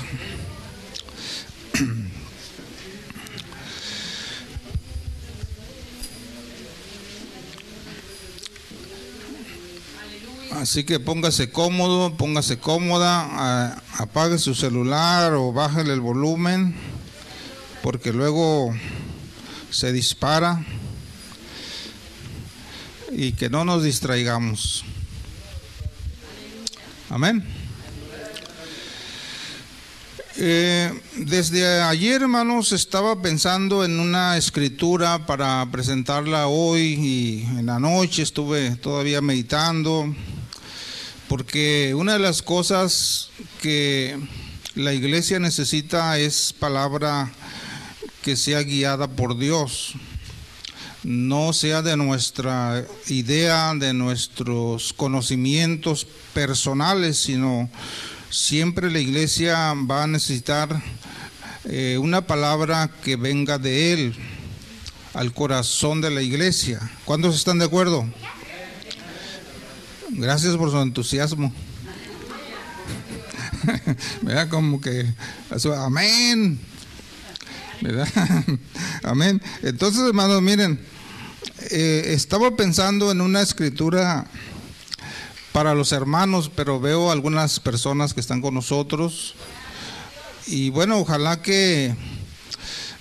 [10.64, 16.74] Así que póngase cómodo, póngase cómoda, apague su celular o bájale el volumen,
[17.82, 18.74] porque luego
[19.68, 20.64] se dispara
[23.12, 24.86] y que no nos distraigamos.
[27.10, 27.44] Amén.
[30.38, 37.78] Eh, desde ayer, hermanos, estaba pensando en una escritura para presentarla hoy y en la
[37.78, 40.10] noche estuve todavía meditando,
[41.28, 44.18] porque una de las cosas que
[44.74, 47.32] la iglesia necesita es palabra
[48.22, 49.94] que sea guiada por Dios,
[51.02, 57.70] no sea de nuestra idea, de nuestros conocimientos personales, sino
[58.30, 60.82] siempre la iglesia va a necesitar
[61.64, 64.16] eh, una palabra que venga de Él
[65.14, 66.80] al corazón de la iglesia.
[67.04, 68.06] ¿Cuántos están de acuerdo?
[70.16, 71.52] Gracias por su entusiasmo.
[74.22, 74.48] ¿verdad?
[74.48, 75.12] Como que,
[75.76, 76.60] amén,
[77.80, 78.08] ¿verdad?
[79.02, 79.42] amén.
[79.62, 80.78] Entonces, hermanos, miren,
[81.70, 84.26] eh, estaba pensando en una escritura
[85.52, 89.34] para los hermanos, pero veo algunas personas que están con nosotros.
[90.46, 91.96] Y bueno, ojalá que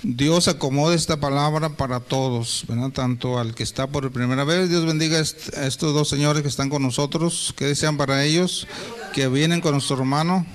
[0.06, 4.70] Dios acomode esta palabra para todos, tanto al que está por primera vez.
[4.70, 7.54] Dios bendiga a estos dos señores que están con nosotros.
[7.56, 8.68] Que desean para ellos?
[9.14, 10.45] Que vienen con nuestro hermano.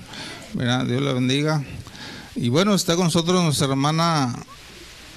[0.53, 1.63] Dios le bendiga.
[2.35, 4.35] Y bueno, está con nosotros nuestra hermana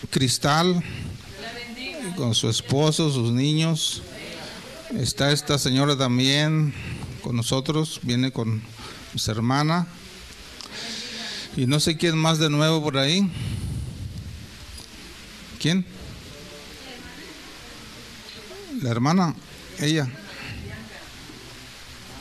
[0.09, 0.83] Cristal,
[2.17, 4.03] con su esposo, sus niños.
[4.99, 6.73] Está esta señora también
[7.21, 8.63] con nosotros, viene con
[9.15, 9.87] su hermana.
[11.55, 13.31] Y no sé quién más de nuevo por ahí.
[15.63, 15.87] ¿Quién?
[18.83, 19.33] La hermana,
[19.79, 20.09] ella.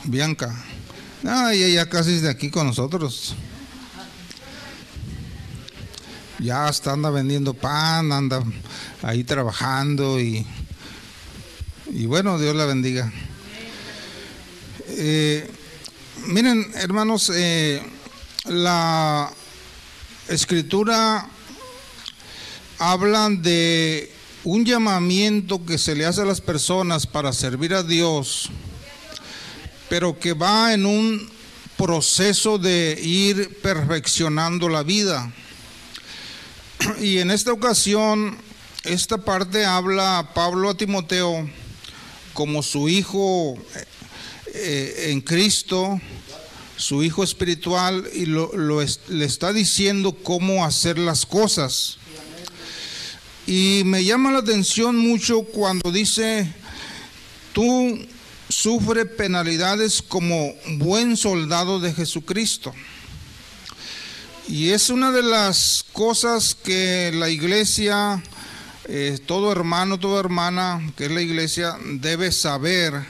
[0.04, 0.54] Bianca.
[1.26, 3.34] Ah, ella casi es de aquí con nosotros.
[6.38, 8.44] Ya hasta anda vendiendo pan, anda
[9.02, 10.46] ahí trabajando y,
[11.90, 13.12] y bueno, Dios la bendiga.
[14.90, 15.50] Eh,
[16.28, 17.82] miren, hermanos, eh,
[18.44, 19.32] la
[20.28, 21.28] escritura
[22.82, 24.10] hablan de
[24.42, 28.50] un llamamiento que se le hace a las personas para servir a Dios,
[29.88, 31.30] pero que va en un
[31.76, 35.32] proceso de ir perfeccionando la vida.
[37.00, 38.36] Y en esta ocasión,
[38.82, 41.48] esta parte habla Pablo a Timoteo
[42.32, 43.56] como su hijo
[44.54, 46.00] eh, en Cristo,
[46.76, 48.50] su hijo espiritual, y lo,
[49.08, 51.98] le está diciendo cómo hacer las cosas.
[53.54, 56.50] Y me llama la atención mucho cuando dice,
[57.52, 57.98] tú
[58.48, 62.72] sufre penalidades como buen soldado de Jesucristo.
[64.48, 68.22] Y es una de las cosas que la iglesia,
[68.86, 73.04] eh, todo hermano, toda hermana que es la iglesia, debe saber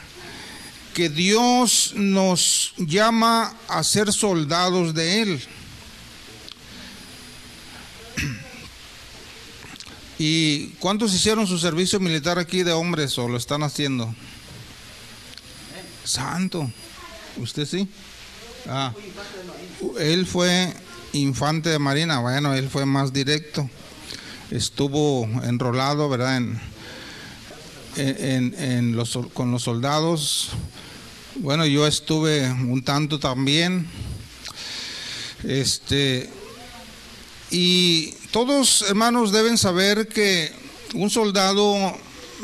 [0.93, 5.43] que Dios nos llama a ser soldados de Él.
[10.19, 14.15] ¿Y cuántos hicieron su servicio militar aquí de hombres o lo están haciendo?
[16.05, 16.71] Santo.
[17.39, 17.89] ¿Usted sí?
[18.69, 18.93] Ah.
[19.99, 20.73] Él fue
[21.13, 22.21] infante de marina.
[22.21, 23.69] Bueno, él fue más directo.
[24.51, 26.37] Estuvo enrolado, ¿verdad?
[26.37, 26.61] En,
[27.97, 30.51] en, en los, con los soldados.
[31.37, 33.89] Bueno, yo estuve un tanto también.
[35.43, 36.31] Este.
[37.51, 40.51] Y todos, hermanos, deben saber que
[40.95, 41.77] un soldado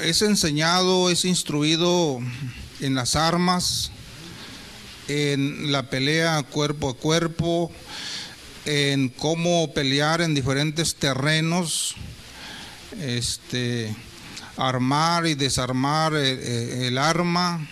[0.02, 2.20] es enseñado, es instruido
[2.80, 3.90] en las armas,
[5.08, 7.72] en la pelea cuerpo a cuerpo,
[8.66, 11.94] en cómo pelear en diferentes terrenos,
[13.00, 13.96] este,
[14.58, 17.66] armar y desarmar el, eh, eh, el arma.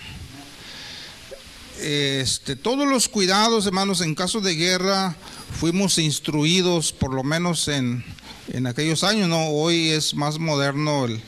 [1.82, 5.14] Este, todos los cuidados, hermanos, en caso de guerra,
[5.52, 8.04] fuimos instruidos, por lo menos en,
[8.52, 9.48] en aquellos años, ¿no?
[9.48, 11.20] Hoy es más moderno el,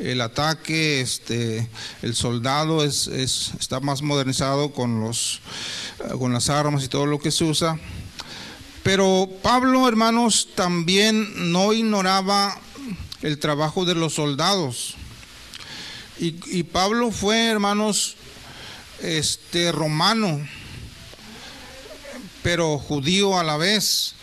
[0.00, 1.68] el ataque, este,
[2.02, 5.40] el soldado es, es, está más modernizado con, los,
[6.18, 7.78] con las armas y todo lo que se usa.
[8.82, 12.58] Pero Pablo, hermanos, también no ignoraba
[13.22, 14.94] el trabajo de los soldados.
[16.18, 18.16] Y, y Pablo fue, hermanos,
[19.02, 20.40] este romano
[22.42, 24.14] pero judío a la vez.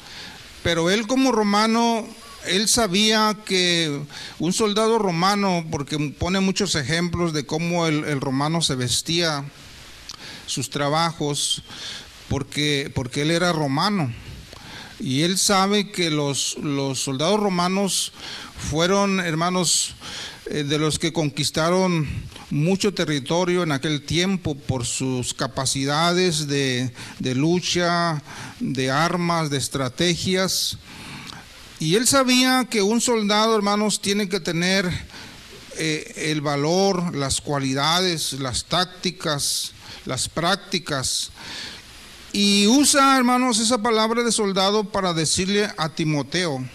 [0.63, 2.05] Pero él como romano,
[2.45, 4.01] él sabía que
[4.39, 9.45] un soldado romano, porque pone muchos ejemplos de cómo el, romano se vestía,
[10.45, 11.63] sus trabajos,
[12.29, 14.13] porque, porque él era romano.
[14.99, 18.13] Y él sabe que los, los soldados romanos
[18.69, 19.95] fueron, hermanos,
[20.47, 22.07] eh, de los que conquistaron
[22.49, 28.21] mucho territorio en aquel tiempo por sus capacidades de, lucha,
[28.59, 30.77] de armas, de estrategias.
[31.79, 34.89] Y él sabía que un soldado, hermanos, tiene que tener
[35.77, 39.73] eh, el valor, las cualidades, las tácticas,
[40.05, 41.31] las prácticas.
[42.31, 46.65] Y usa, hermanos, esa palabra de soldado para decirle a Timoteo,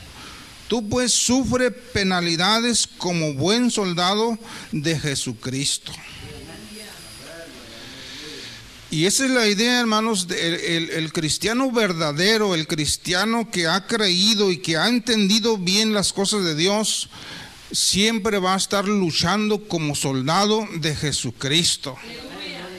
[0.72, 4.38] Tú pues sufre penalidades como buen soldado
[4.70, 5.92] de Jesucristo.
[8.90, 14.62] Y esa es la idea, hermanos, el, cristiano verdadero, el cristiano que ha creído y
[14.62, 17.10] que ha entendido bien las cosas de Dios,
[17.70, 21.98] siempre va a estar luchando como soldado de Jesucristo.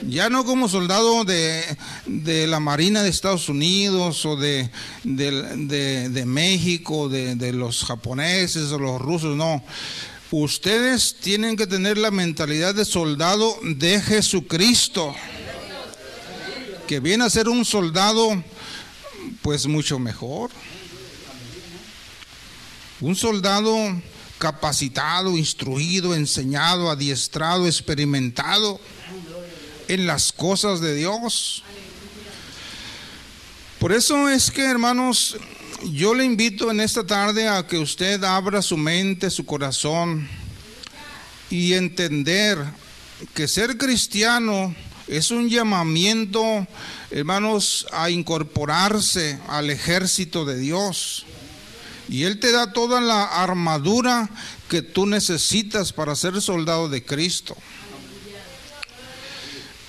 [0.08, 1.62] Ya no como soldado de,
[2.06, 4.70] de la Marina de Estados Unidos o de,
[5.02, 5.30] de,
[5.66, 9.64] de- de México, de, los japoneses o los rusos, no.
[10.30, 15.14] Ustedes tienen que tener la mentalidad de soldado de Jesucristo,
[16.88, 18.42] que viene a ser un soldado
[19.42, 20.50] pues mucho mejor.
[23.00, 23.76] Un soldado
[24.38, 28.80] capacitado, instruido, enseñado, adiestrado, experimentado
[29.88, 31.62] en las cosas de Dios.
[33.78, 35.36] Por eso es que, hermanos,
[35.92, 40.28] yo le invito en esta tarde a que usted abra su mente, su corazón
[41.50, 42.58] y entender
[43.34, 44.74] que ser cristiano
[45.06, 46.66] es un llamamiento,
[47.10, 51.26] hermanos, a incorporarse al ejército de Dios.
[52.08, 54.30] Y Él te da toda la armadura
[54.68, 57.56] que tú necesitas para ser soldado de Cristo.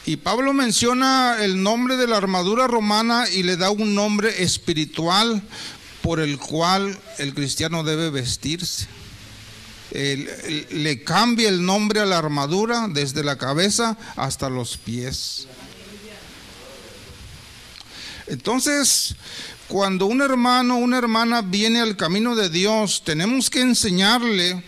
[0.07, 5.41] Y Pablo menciona el nombre de la armadura romana y le da un nombre espiritual
[6.03, 8.87] por el cual el cristiano debe vestirse.
[9.91, 15.47] Le cambia el nombre a la armadura desde la cabeza hasta los pies.
[18.27, 19.15] Entonces,
[19.67, 24.63] cuando un hermano, una hermana viene al camino de Dios, tenemos que enseñarle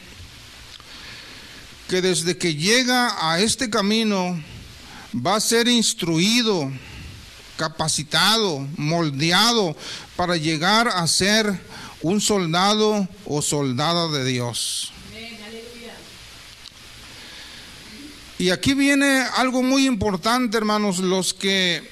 [1.88, 4.42] que desde que llega a este camino
[5.26, 6.72] va a ser instruido,
[7.58, 9.76] capacitado, moldeado
[10.16, 11.60] para llegar a ser
[12.02, 14.92] un soldado o soldada de Dios.
[18.40, 21.90] Y aquí viene algo muy importante, hermanos, los que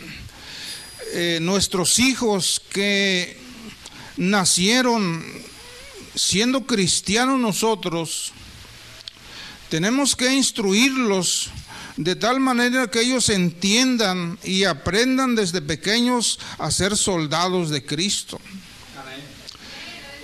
[1.14, 3.40] eh, nuestros hijos que
[4.18, 5.26] nacieron
[6.16, 8.32] siendo cristianos nosotros,
[9.70, 11.50] tenemos que instruirlos
[11.98, 18.40] de tal manera que ellos entiendan y aprendan desde pequeños a ser soldados de Cristo.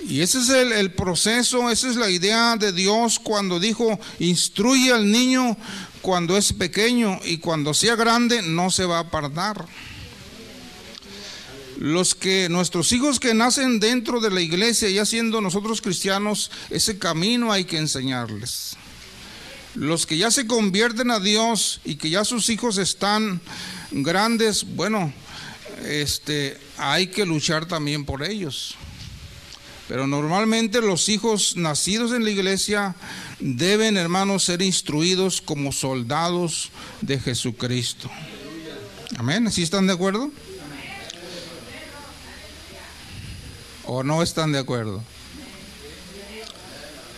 [0.06, 4.92] Y ese es el, el proceso, esa es la idea de Dios cuando dijo, instruye
[4.92, 5.56] al niño
[6.02, 9.64] cuando es pequeño y cuando sea grande no se va a apartar.
[11.78, 16.98] Los que nuestros hijos que nacen dentro de la iglesia, ya siendo nosotros cristianos, ese
[16.98, 18.76] camino hay que enseñarles.
[19.74, 23.40] Los que ya se convierten a Dios y que ya sus hijos están
[23.90, 25.12] grandes, bueno,
[25.84, 28.76] este, hay que luchar también por ellos.
[29.88, 32.94] Pero normalmente los hijos nacidos en la iglesia
[33.40, 36.70] deben, hermanos, ser instruidos como soldados
[37.00, 38.10] de Jesucristo.
[39.16, 39.50] Amén.
[39.50, 40.30] ¿Sí están de acuerdo?
[43.84, 45.02] ¿O no están de acuerdo?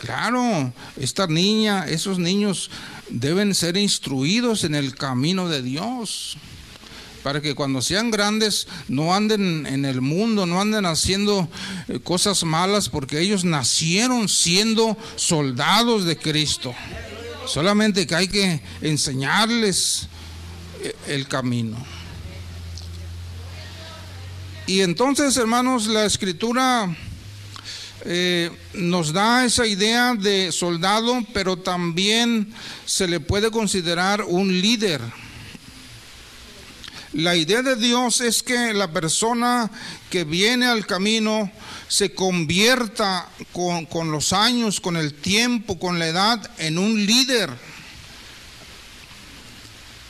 [0.04, 2.70] Claro, esta niña, esos niños
[3.08, 6.36] deben ser instruidos en el camino de Dios
[7.22, 11.48] para que cuando sean grandes no anden en el mundo, no anden haciendo
[11.88, 16.74] eh, cosas malas, porque ellos nacieron siendo soldados de Cristo.
[17.46, 20.08] Solamente que hay que enseñarles
[20.82, 21.78] eh, el camino.
[24.66, 26.94] Y entonces, hermanos, la escritura
[28.04, 32.52] eh, nos da esa idea de soldado, pero también
[32.84, 35.00] se le puede considerar un líder.
[37.14, 39.70] La idea de Dios es que la persona
[40.10, 41.50] que viene al camino
[41.88, 47.50] se convierta con, con los años, con el tiempo, con la edad, en un líder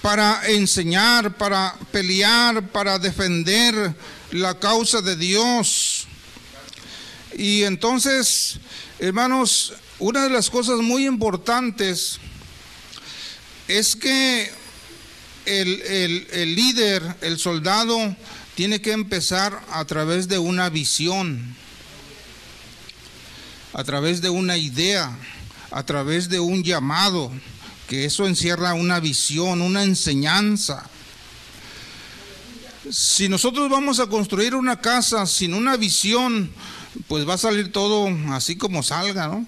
[0.04, 3.94] para enseñar, para pelear, para defender
[4.32, 5.93] la causa de Dios.
[7.36, 8.58] Y entonces,
[8.98, 12.18] hermanos, una de las cosas muy importantes
[13.68, 14.50] es que
[15.46, 18.16] el, el- el líder, el soldado,
[18.54, 21.56] tiene que empezar a través de una visión,
[23.72, 25.16] a través de una idea,
[25.72, 27.32] a través de un llamado,
[27.88, 30.88] que eso encierra una visión, una enseñanza.
[32.90, 36.50] Si nosotros vamos a construir una casa sin una visión,
[37.08, 39.46] pues va a salir todo así como salga, ¿no?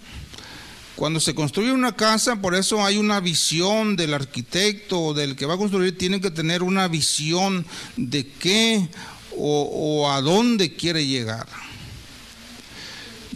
[0.96, 5.44] Cuando se construye una casa, por eso hay una visión del arquitecto o del que
[5.44, 7.66] va a construir, tiene que tener una visión
[7.98, 8.88] de qué
[9.36, 9.62] o,
[10.02, 11.46] o a dónde quiere llegar.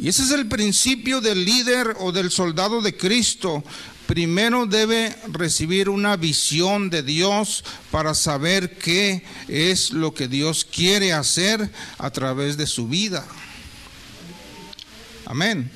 [0.01, 3.63] Y ese es el principio del líder o del soldado de Cristo.
[4.07, 11.13] Primero debe recibir una visión de Dios para saber qué es lo que Dios quiere
[11.13, 13.27] hacer a través de su vida.
[15.31, 15.71] Amén.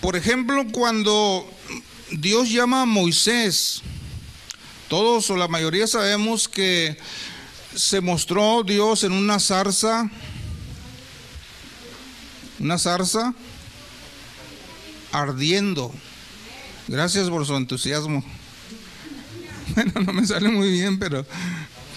[0.00, 1.46] Por ejemplo, cuando
[2.10, 3.82] Dios llama a Moisés
[4.88, 6.96] Todos o la mayoría sabemos que
[7.74, 10.10] se mostró Dios en una zarza,
[12.58, 13.34] una zarza
[15.12, 15.92] ardiendo.
[16.88, 18.24] Gracias por su entusiasmo.
[19.74, 21.24] Bueno, no me sale muy bien, pero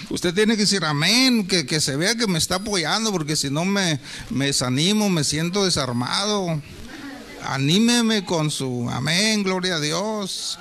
[0.09, 3.49] usted tiene que decir amén, que, que se vea que me está apoyando, porque si
[3.49, 3.99] no me,
[4.29, 6.61] me desanimo, me siento desarmado.
[7.43, 10.57] Anímeme con su amén, gloria a Dios.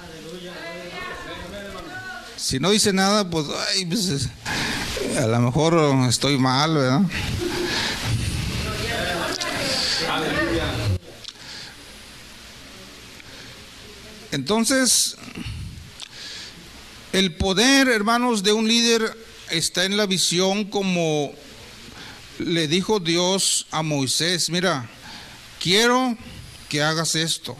[2.36, 4.28] Si no dice nada, pues, ay, pues,
[5.16, 7.01] a lo mejor estoy mal, ¿verdad?
[14.30, 15.16] Entonces,
[17.12, 19.16] el poder, hermanos, de un líder
[19.51, 21.32] está en la visión como
[22.38, 24.88] le dijo Dios a Moisés, mira,
[25.61, 26.16] quiero
[26.68, 27.57] que hagas esto.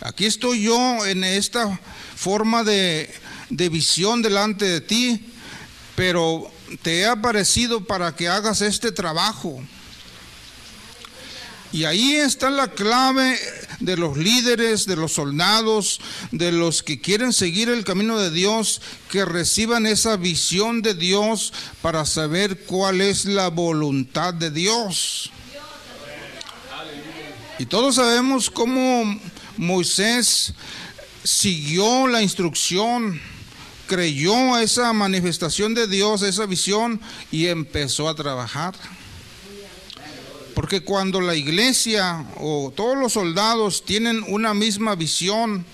[0.00, 1.80] Aquí estoy yo en esta
[2.16, 3.12] forma de,
[3.50, 5.26] de visión delante de ti,
[5.94, 6.50] pero
[6.82, 9.62] te he aparecido para que hagas este trabajo.
[11.74, 13.36] Y ahí está la clave
[13.80, 16.00] de los líderes, de los soldados,
[16.30, 21.52] de los que quieren seguir el camino de Dios, que reciban esa visión de Dios
[21.82, 25.32] para saber cuál es la voluntad de Dios.
[27.58, 29.18] Y todos sabemos cómo
[29.56, 30.54] Moisés
[31.24, 33.20] siguió la instrucción,
[33.88, 37.00] creyó esa manifestación de Dios, esa visión,
[37.32, 38.76] y empezó a trabajar.
[40.54, 45.64] Porque cuando la iglesia o todos los soldados tienen una misma visión,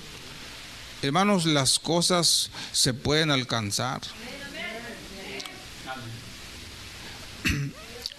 [1.02, 4.00] hermanos, las cosas se pueden alcanzar.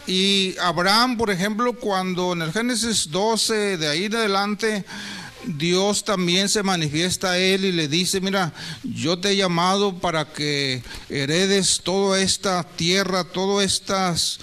[0.08, 4.86] Y Abraham, por ejemplo, cuando en el Génesis 12, de ahí en adelante,
[5.46, 8.54] Dios también se manifiesta a él y le dice, mira,
[8.84, 14.42] yo te he llamado para que heredes toda esta tierra, todos estos eh,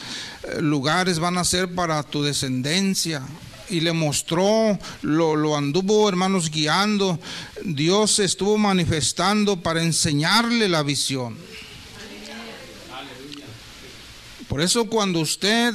[0.61, 3.23] lugares van a ser para tu descendencia.
[3.71, 7.19] Y le mostró, lo, lo anduvo, hermanos, guiando.
[7.65, 11.37] Dios estuvo manifestando para enseñarle la visión.
[14.49, 15.75] Por eso cuando usted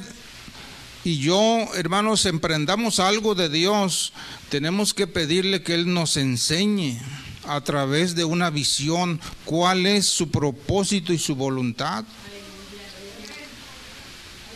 [1.04, 4.14] y yo, hermanos, emprendamos algo de Dios,
[4.50, 6.98] tenemos que pedirle que Él nos enseñe
[7.46, 12.06] a través de una visión cuál es su propósito y su voluntad.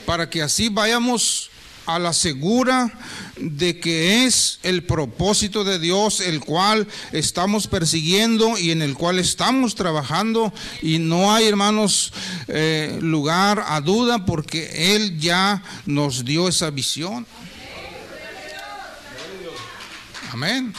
[0.08, 1.50] Para que así vayamos
[1.86, 2.90] a la segura
[3.36, 9.20] de que es el propósito de Dios el cual estamos persiguiendo y en el cual
[9.20, 12.14] estamos trabajando y no hay hermanos
[12.48, 17.28] eh, lugar a duda porque Él ya nos dio esa visión.
[20.32, 20.74] Amén.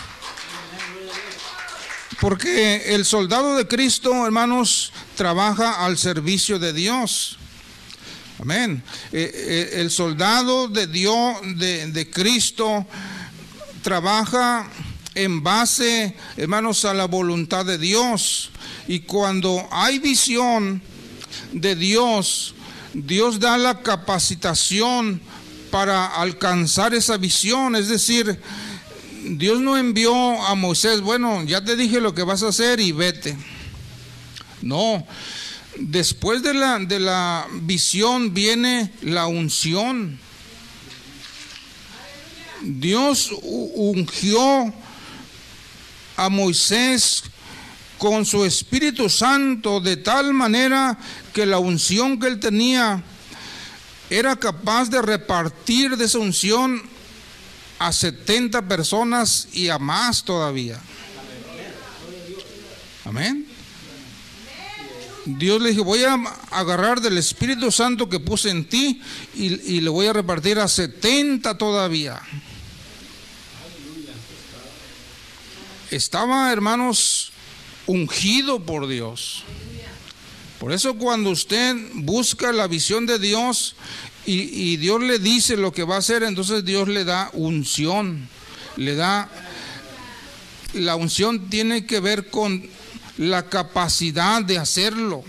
[2.18, 7.38] Porque el soldado de Cristo, hermanos, trabaja al servicio de Dios.
[8.41, 8.82] Amén.
[9.12, 12.86] Eh, eh, el soldado de Dios, de, de Cristo,
[13.82, 14.68] trabaja
[15.14, 18.51] en base, hermanos, a la voluntad de Dios.
[18.86, 20.80] Y cuando hay visión
[21.53, 22.55] de Dios,
[22.95, 25.20] Dios da la capacitación
[25.70, 27.74] para alcanzar esa visión.
[27.74, 28.41] Es decir,
[29.24, 30.14] Dios no envió
[30.47, 33.36] a Moisés, bueno, ya te dije lo que vas a hacer y vete.
[34.62, 35.07] No,
[35.79, 40.18] después de la, de la visión viene la unción.
[42.61, 44.74] Dios ungió
[46.16, 47.22] a Moisés
[47.99, 50.99] con su Espíritu Santo de tal manera
[51.33, 53.03] que la unción que él tenía
[54.11, 56.83] era capaz de repartir de esa unción
[57.79, 60.81] a 70 personas y a más todavía.
[63.05, 63.47] Amén.
[65.37, 66.14] Dios le dijo, voy a
[66.51, 69.03] agarrar del Espíritu Santo que puse en ti
[69.35, 72.22] y, y le voy a repartir a 70 todavía.
[75.91, 77.33] Estaba, hermanos,
[77.87, 79.45] ungido por Dios.
[80.59, 83.76] Por eso cuando usted busca la visión de Dios
[84.24, 88.29] y, y, Dios le dice lo que va a hacer, entonces Dios le da unción,
[88.76, 89.29] le da...
[90.74, 92.68] La unción tiene que ver con
[93.18, 95.22] la capacidad de hacerlo,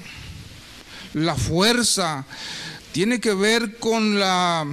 [1.14, 2.26] la fuerza,
[2.92, 4.66] tiene que ver con la,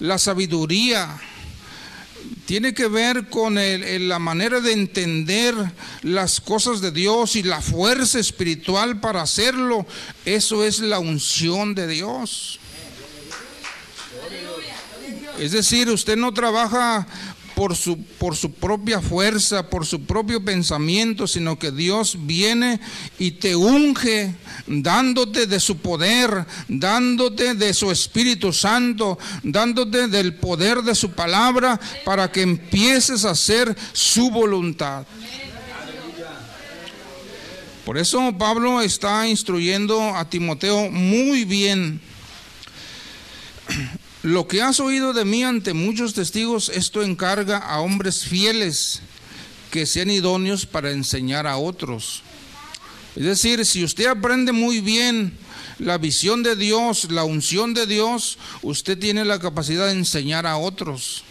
[0.00, 1.18] la sabiduría,
[2.46, 5.54] tiene que ver con la manera de entender
[6.02, 9.86] las cosas de Dios y la fuerza espiritual para hacerlo.
[10.24, 12.58] Eso es la unción de Dios.
[15.38, 17.06] Es decir, usted no trabaja
[17.58, 22.78] por su, por su propia fuerza, por su propio pensamiento, sino que Dios viene
[23.18, 24.32] y te unge,
[24.68, 31.80] dándote de su poder, dándote de su Espíritu Santo, dándote del poder de su palabra
[32.04, 35.04] para que empieces a hacer su voluntad.
[37.84, 42.00] Por eso Pablo está instruyendo a Timoteo muy bien.
[44.28, 49.00] Lo que has oído de mí ante muchos testigos, esto encarga a hombres fieles
[49.70, 52.22] que sean idóneos para enseñar a otros.
[53.16, 55.32] Es decir, si usted aprende muy bien
[55.78, 60.58] la visión de Dios, la unción de Dios, usted tiene la capacidad de enseñar a
[60.58, 61.24] otros.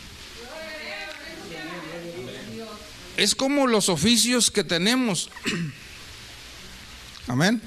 [3.15, 5.29] Es como los oficios que tenemos.
[7.27, 7.61] Amén.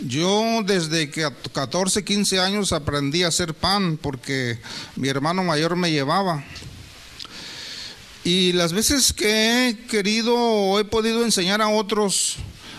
[0.00, 4.58] Yo desde que a 14, 15 años aprendí a hacer pan porque
[4.96, 6.44] mi hermano mayor me llevaba.
[8.24, 12.36] Y las veces que he querido o he podido enseñar a otros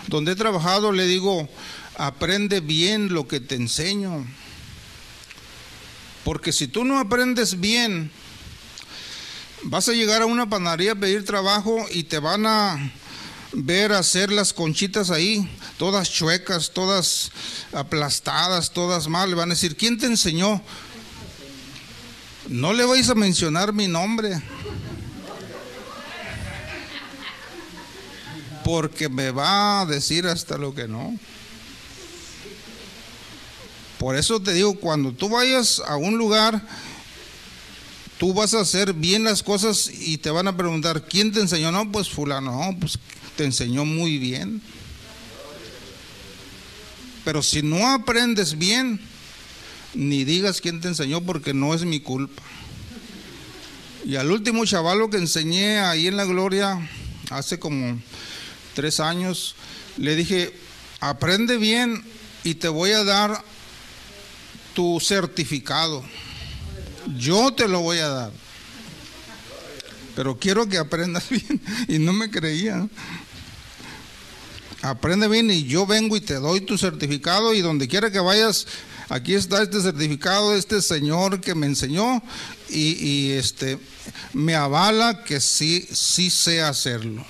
[0.08, 1.48] donde he trabajado, le digo,
[1.96, 4.26] aprende bien lo que te enseño.
[6.24, 8.10] Porque si tú no aprendes bien,
[9.64, 12.92] vas a llegar a una panadería a pedir trabajo y te van a
[13.54, 15.48] ver hacer las conchitas ahí,
[15.78, 17.30] todas chuecas, todas
[17.72, 19.30] aplastadas, todas mal.
[19.30, 20.62] Le van a decir, ¿quién te enseñó?
[22.48, 24.42] No le vais a mencionar mi nombre.
[28.64, 31.18] Porque me va a decir hasta lo que no.
[33.98, 36.66] Por eso te digo, cuando tú vayas a un lugar,
[38.18, 41.72] tú vas a hacer bien las cosas y te van a preguntar, ¿quién te enseñó?
[41.72, 42.98] No, pues fulano, no, pues
[43.36, 44.62] te enseñó muy bien.
[47.24, 49.00] Pero si no aprendes bien,
[49.94, 52.42] ni digas quién te enseñó porque no es mi culpa.
[54.04, 56.78] Y al último chavalo que enseñé ahí en la Gloria,
[57.30, 57.98] hace como
[58.74, 59.54] tres años,
[59.96, 60.54] le dije,
[61.00, 62.04] aprende bien
[62.42, 63.42] y te voy a dar
[64.74, 66.04] tu certificado.
[67.16, 68.32] Yo te lo voy a dar.
[70.14, 71.60] Pero quiero que aprendas bien.
[71.88, 72.86] Y no me creía.
[74.84, 78.66] Aprende bien y yo vengo y te doy tu certificado y donde quiera que vayas,
[79.08, 82.22] aquí está este certificado este señor que me enseñó
[82.68, 83.78] y, este
[84.34, 87.24] me avala que sí, sí sé hacerlo.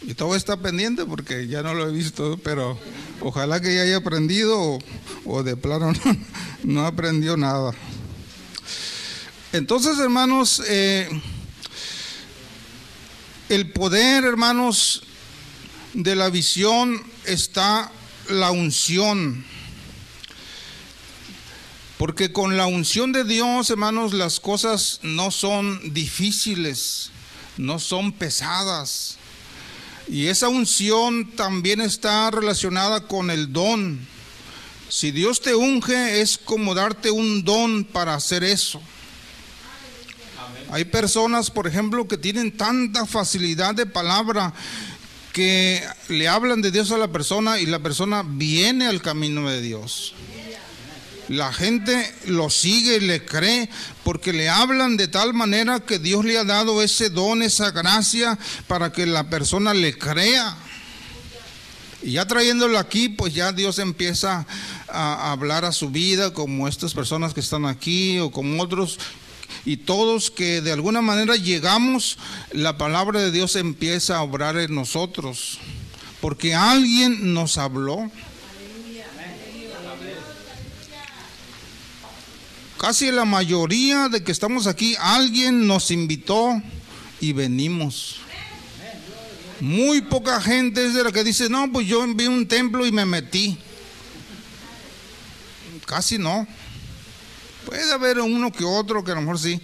[0.00, 2.78] Y todo está pendiente porque ya no lo he visto, pero
[3.20, 4.78] ojalá que ya haya aprendido
[5.26, 6.16] o, de plano no,
[6.62, 7.72] no, aprendió nada.
[9.52, 11.10] Entonces, hermanos, eh,
[13.48, 15.02] el poder, hermanos,
[15.92, 17.90] de la visión está
[18.28, 19.44] la unción.
[21.98, 27.10] Porque con la unción de Dios, hermanos, las cosas no son difíciles,
[27.56, 29.16] no son pesadas.
[30.08, 34.06] Y esa unción también está relacionada con el don.
[34.88, 38.82] Si Dios te unge es como darte un don para hacer eso.
[40.74, 44.52] Hay personas, por ejemplo, que tienen tanta facilidad de palabra
[45.32, 49.62] que le hablan de Dios a la persona y la persona viene al camino de
[49.62, 50.14] Dios.
[51.28, 53.70] La gente lo sigue y le cree
[54.02, 58.36] porque le hablan de tal manera que Dios le ha dado ese don, esa gracia
[58.66, 60.56] para que la persona le crea.
[62.02, 64.44] Y ya trayéndolo aquí, pues ya Dios empieza
[64.88, 68.98] a hablar a su vida, como estas personas que están aquí o como otros
[69.64, 72.18] y todos que de alguna manera llegamos,
[72.52, 75.58] la palabra de Dios empieza a obrar en nosotros,
[76.20, 78.10] porque alguien nos habló.
[82.78, 86.60] Casi la mayoría de que estamos aquí, alguien nos invitó
[87.20, 88.16] y venimos.
[89.60, 92.92] Muy poca gente es de la que dice, no, pues yo vi un templo y
[92.92, 93.56] me metí.
[95.86, 96.46] Casi no.
[97.66, 99.60] Puede haber uno que otro que a lo mejor sí,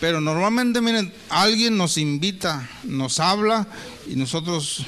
[0.00, 3.66] pero normalmente, miren, alguien nos invita, nos habla
[4.06, 4.84] y nosotros,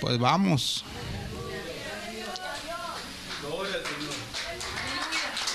[0.00, 0.84] pues vamos.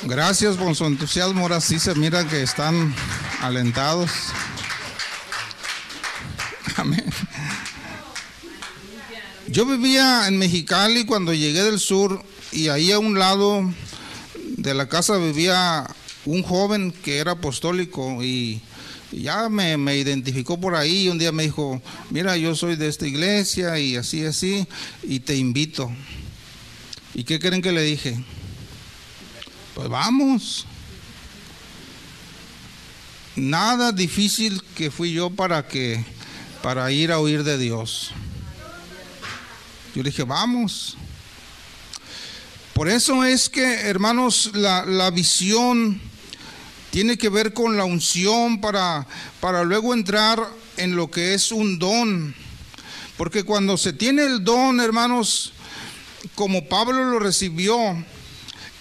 [0.04, 2.94] Gracias por su entusiasmo, ahora sí se mira que están
[3.42, 4.10] alentados.
[6.78, 7.06] Amén.
[9.48, 13.70] Yo vivía en Mexicali cuando llegué del sur y ahí a un lado
[14.58, 15.86] de la casa vivía
[16.26, 18.62] un joven que era apostólico y
[19.12, 22.88] ya me, me, identificó por ahí y un día me dijo, mira, yo soy de
[22.88, 24.68] esta iglesia y así, así,
[25.04, 25.92] y te invito.
[27.14, 28.24] ¿Y qué creen que le dije?
[29.76, 30.66] Pues vamos.
[33.36, 36.04] nada difícil que fui yo para que
[36.62, 38.12] para ir a oír de Dios.
[39.96, 40.98] Yo dije, vamos.
[42.82, 46.02] Por eso es que, hermanos, la, la visión
[46.90, 49.06] tiene que ver con la unción para,
[49.40, 50.40] para luego entrar
[50.78, 52.34] en lo que es un don.
[53.18, 55.54] Porque cuando se tiene el don, hermanos,
[56.34, 58.04] como Pablo lo recibió,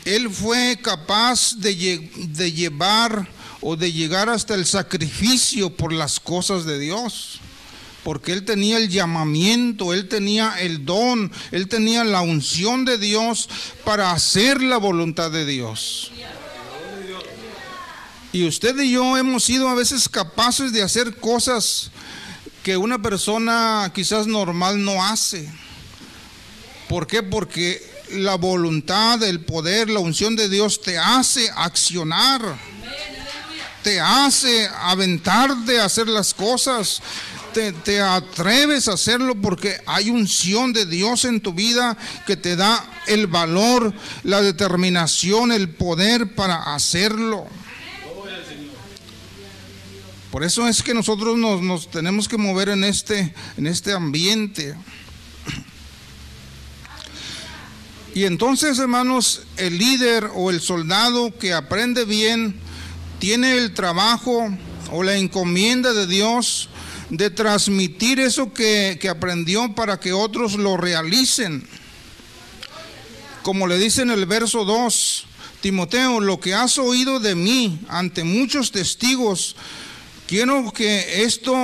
[0.06, 3.28] él fue capaz de, de llevar
[3.60, 7.39] o de llegar hasta el sacrificio por las cosas de Dios.
[8.04, 13.48] Porque él tenía el llamamiento, él tenía el don, él tenía la unción de Dios
[13.84, 16.10] para hacer la voluntad de Dios.
[18.32, 21.90] Y usted y yo hemos sido a veces capaces de hacer cosas
[22.62, 25.50] que una persona quizás normal no hace.
[26.88, 27.22] ¿Por qué?
[27.22, 27.82] Porque
[28.12, 32.40] la voluntad, el poder, la unción de Dios te hace accionar,
[33.82, 37.00] te hace aventarte a hacer las cosas,
[37.52, 41.96] te, atreves a hacerlo porque hay unción de Dios en tu vida
[42.26, 43.92] que te da el valor,
[44.22, 47.46] la determinación, el poder para hacerlo.
[50.30, 54.76] Por eso es que nosotros nos, nos tenemos que mover en este, en este ambiente.
[58.14, 62.56] Y entonces, hermanos, el líder o el soldado que aprende bien
[63.18, 64.48] tiene el trabajo
[64.90, 66.69] o la encomienda de Dios
[67.10, 71.66] de transmitir eso que, que aprendió para que otros lo realicen.
[73.42, 75.26] Como le dice en el verso 2,
[75.60, 79.56] Timoteo, lo que has oído de mí ante muchos testigos,
[80.26, 81.54] quiero que esto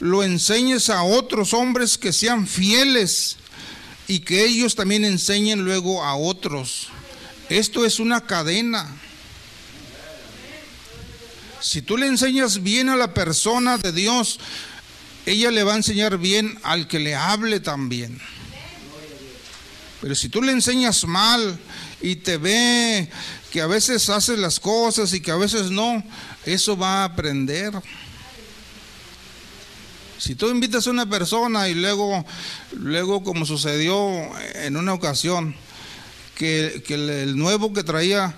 [0.00, 3.36] lo enseñes a otros hombres que sean fieles
[4.08, 6.88] y que ellos también enseñen luego a otros.
[7.48, 8.88] Esto es una cadena.
[11.60, 14.40] Si tú le enseñas bien a la persona de Dios,
[15.26, 18.20] ella le va a enseñar bien al que le hable también.
[20.00, 21.58] Pero si tú le enseñas mal
[22.00, 23.08] y te ve
[23.52, 26.02] que a veces haces las cosas y que a veces no,
[26.44, 27.72] eso va a aprender.
[30.18, 32.24] Si tú invitas a una persona y luego,
[32.72, 34.10] luego como sucedió
[34.54, 35.54] en una ocasión,
[36.36, 38.34] que, que el, nuevo que traía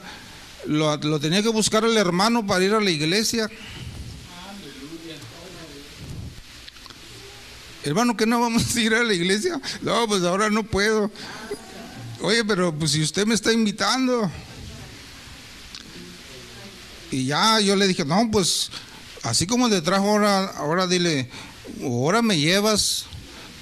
[0.67, 3.49] lo, lo tenía que buscar el hermano para ir a la iglesia.
[7.85, 9.61] Hermano, que no vamos a ir a la iglesia.
[9.83, 11.11] No, pues ahora no puedo.
[12.23, 14.31] Oye, pero pues si usted me está invitando.
[17.11, 18.71] Y ya yo le dije, no, pues
[19.23, 21.29] así como te trajo ahora, ahora dile,
[21.83, 23.05] ahora me llevas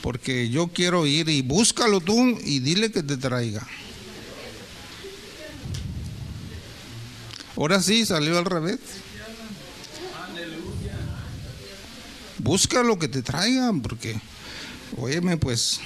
[0.03, 3.67] porque yo quiero ir y búscalo tú y dile que te traiga.
[7.57, 8.79] Ahora sí, salió al revés.
[12.43, 14.21] Busca lo que te traigan, porque,
[14.97, 15.79] óyeme, pues,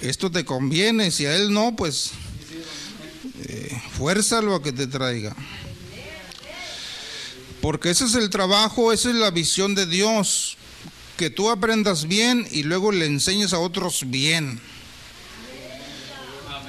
[0.00, 1.10] esto te conviene.
[1.10, 2.12] Si a él no, pues,
[3.42, 5.36] eh, fuérzalo a que te traiga.
[7.60, 10.56] Porque ese es el trabajo, esa es la visión de Dios.
[11.18, 14.58] Que tú aprendas bien y luego le enseñes a otros bien.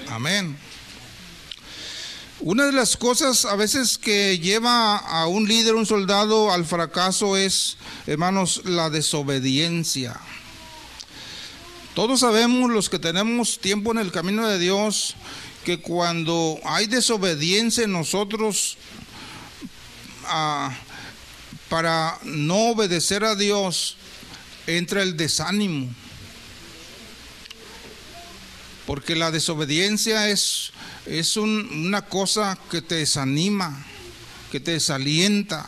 [0.10, 0.58] Amén.
[2.42, 7.38] Una de las cosas a veces que lleva a un líder, un soldado al fracaso
[7.38, 7.78] es,
[8.08, 10.20] hermanos, la desobediencia.
[11.94, 15.16] Todos sabemos, los que tenemos tiempo en el camino de Dios,
[15.64, 18.78] que cuando hay desobediencia en nosotros
[20.26, 20.76] ah,
[21.70, 23.96] para no obedecer a Dios,
[24.68, 25.90] entra el desánimo.
[28.86, 30.74] Porque la desobediencia es,
[31.06, 33.86] es un- una cosa que te desanima,
[34.52, 35.68] que te desalienta,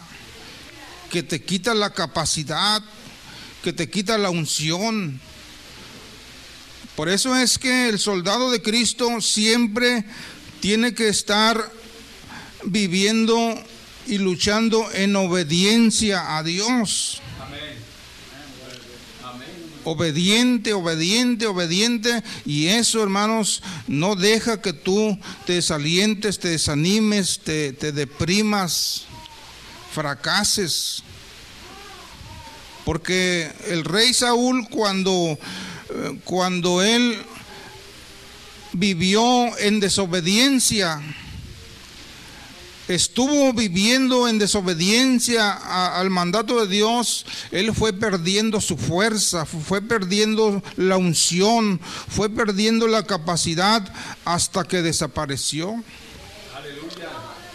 [1.11, 2.81] que te quita la capacidad,
[3.63, 5.19] que te quita la unción.
[6.95, 10.05] Por eso es que el soldado de Cristo siempre
[10.59, 11.71] tiene que estar
[12.63, 13.53] viviendo
[14.07, 17.21] y luchando en obediencia a Dios.
[19.89, 22.21] Obediente, obediente, obediente.
[22.45, 29.05] Y eso, hermanos, no deja que tú te desalientes, te desanimes, te, te deprimas,
[29.93, 31.03] fracases.
[32.83, 35.39] Porque el rey Saúl cuando,
[35.89, 37.17] eh, cuando él
[38.73, 41.01] vivió en desobediencia,
[42.87, 49.59] estuvo viviendo en desobediencia a- al mandato de Dios, él fue perdiendo su fuerza, fu-
[49.59, 53.91] fue perdiendo la unción, fue perdiendo la capacidad
[54.25, 55.83] hasta que desapareció.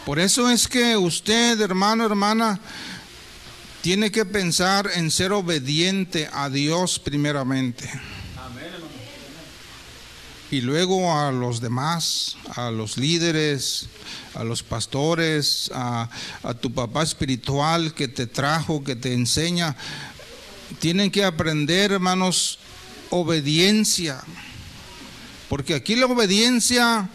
[0.05, 2.59] Por eso es que usted, hermano, hermana,
[3.83, 7.89] tiene que pensar en ser obediente a Dios primeramente.
[10.53, 13.87] Y luego a los demás, a los líderes,
[14.35, 16.11] a los pastores, a,
[16.61, 19.75] tu papá espiritual que te trajo, que te enseña.
[20.79, 22.59] Tienen que aprender, hermanos,
[23.09, 24.23] obediencia.
[25.49, 27.09] Porque aquí la obediencia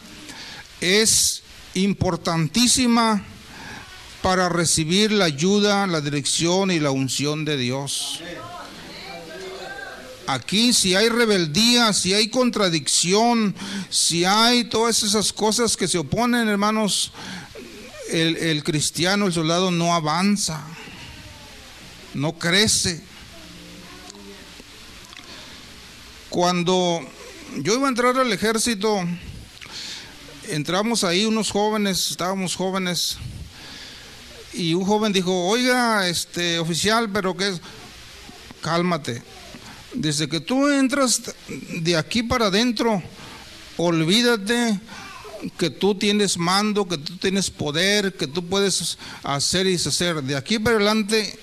[0.82, 1.44] es
[1.76, 3.24] importantísima
[4.24, 8.20] para recibir la ayuda, la dirección y la unción de Dios.
[10.28, 13.56] Aquí si hay rebeldía, si hay contradicción,
[13.90, 17.14] si hay todas esas cosas que se oponen, hermanos,
[18.10, 20.62] el, el cristiano, el soldado no avanza,
[22.14, 23.02] no crece.
[26.30, 27.00] Cuando
[27.60, 29.02] yo iba a entrar al ejército,
[30.50, 33.18] entramos ahí unos jóvenes, estábamos jóvenes,
[34.52, 37.62] y un joven dijo, oiga, este oficial, pero que es,
[38.62, 39.24] cálmate.
[39.94, 43.02] Desde que tú entras de aquí para adentro,
[43.78, 44.80] olvídate
[45.58, 50.24] que tú tienes mando, que tú tienes poder, que tú puedes hacer y deshacer.
[50.24, 51.38] De aquí para adelante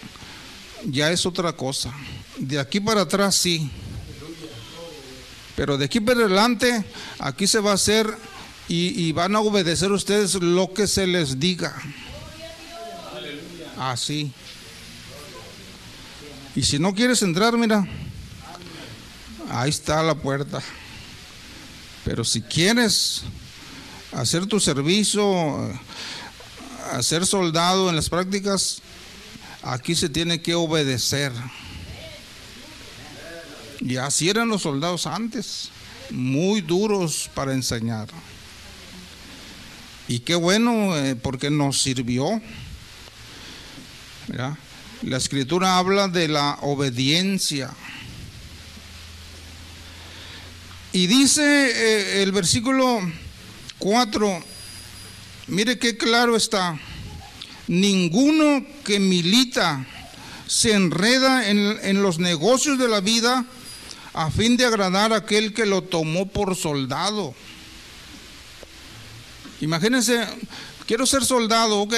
[0.85, 1.93] ya es otra cosa.
[2.37, 3.71] De aquí para atrás sí.
[5.57, 6.85] Pero de aquí para adelante,
[7.21, 8.13] aquí se va a hacer
[8.69, 11.75] y, y van a obedecer ustedes lo que se les diga.
[13.79, 14.33] Así.
[16.57, 17.87] Y si no quieres entrar, mira,
[19.51, 20.63] ahí está la puerta.
[22.05, 23.23] Pero si quieres
[24.13, 25.73] hacer tu servicio,
[26.93, 28.83] hacer soldado en las prácticas,
[29.63, 31.33] aquí se tiene que obedecer.
[33.81, 35.71] Y así eran los soldados antes,
[36.11, 38.09] muy duros para enseñar.
[40.07, 42.41] Y qué bueno, eh, porque nos sirvió.
[45.03, 47.71] La escritura habla de la obediencia.
[50.95, 53.01] Y dice eh, el versículo
[53.81, 54.45] 4,
[55.49, 56.79] mire qué claro está,
[57.67, 59.85] ninguno que milita
[60.47, 63.45] se enreda en, en los negocios de la vida
[64.13, 67.35] a fin de agradar a aquel que lo tomó por soldado.
[69.61, 70.25] Imagínense,
[70.87, 71.95] quiero ser soldado, ok,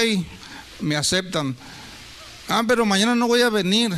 [0.81, 1.55] me aceptan.
[2.49, 3.93] Ah, pero mañana no voy a venir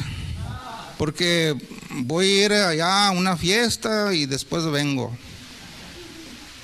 [0.98, 1.56] porque
[1.90, 5.16] voy a ir allá a una fiesta y después vengo.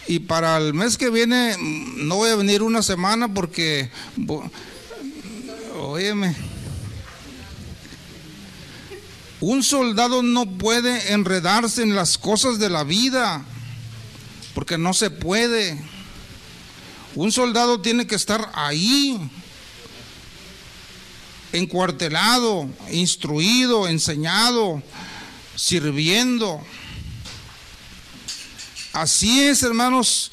[0.07, 3.91] Y para el mes que viene no voy a venir una semana porque,
[5.79, 6.37] óyeme,
[9.41, 13.45] un soldado no puede enredarse en las cosas de la vida
[14.55, 15.79] porque no se puede.
[17.15, 19.19] Un soldado tiene que estar ahí
[21.55, 24.83] encuartelado, instruido, enseñado,
[25.55, 26.61] sirviendo.
[28.93, 30.33] Así es, hermanos,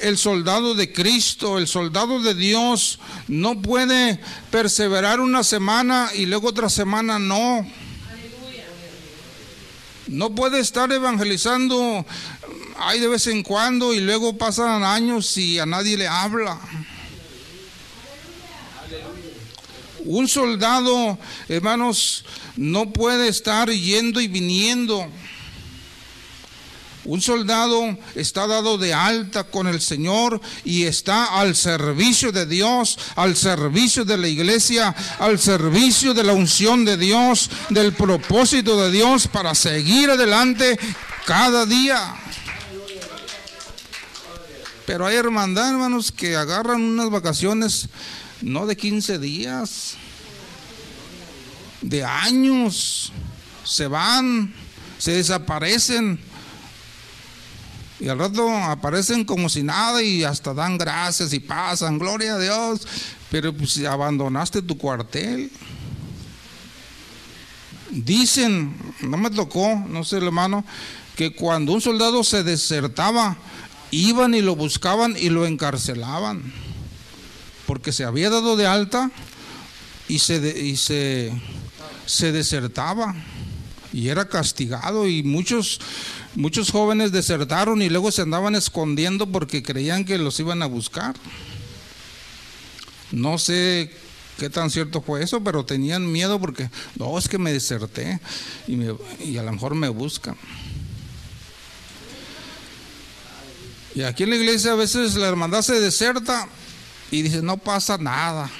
[0.00, 4.20] el soldado de Cristo, el soldado de Dios, no puede
[4.50, 7.66] perseverar una semana y luego otra semana no.
[10.06, 12.04] No puede estar evangelizando
[12.78, 16.60] ahí de vez en cuando y luego pasan años y a nadie le habla.
[20.12, 21.18] Un soldado,
[21.48, 22.26] hermanos,
[22.56, 25.08] no puede estar yendo y viniendo.
[27.06, 32.98] Un soldado está dado de alta con el Señor y está al servicio de Dios,
[33.16, 38.90] al servicio de la iglesia, al servicio de la unción de Dios, del propósito de
[38.90, 40.78] Dios para seguir adelante
[41.24, 42.16] cada día.
[44.92, 47.88] Pero hay hermandad, hermanos, que agarran unas vacaciones
[48.42, 49.94] no de 15 días,
[51.80, 53.10] de años,
[53.64, 54.52] se van,
[54.98, 56.20] se desaparecen.
[58.00, 62.38] Y al rato aparecen como si nada y hasta dan gracias y pasan, gloria a
[62.38, 62.86] Dios.
[63.30, 65.50] Pero pues abandonaste tu cuartel.
[67.88, 70.66] Dicen, no me tocó, no sé hermano,
[71.16, 73.38] que cuando un soldado se desertaba,
[73.92, 76.52] iban y lo buscaban y lo encarcelaban
[77.66, 79.12] porque se había dado de alta
[80.08, 81.32] y se, y se,
[82.06, 83.14] se desertaba
[83.92, 85.78] y era castigado y muchos
[86.34, 91.14] muchos jóvenes desertaron y luego se andaban escondiendo porque creían que los iban a buscar.
[93.10, 93.90] No sé
[94.38, 98.20] qué tan cierto fue eso, pero tenían miedo porque no, es que me deserté
[98.66, 98.94] y, me,
[99.24, 100.36] y a lo mejor me buscan.
[103.94, 106.48] Y aquí en la iglesia a veces la hermandad se deserta
[107.10, 108.50] y dice, no pasa nada.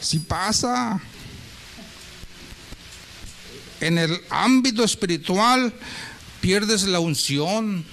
[0.00, 1.00] Sí pasa.
[3.80, 5.72] En el ámbito espiritual
[6.40, 7.86] pierdes la unción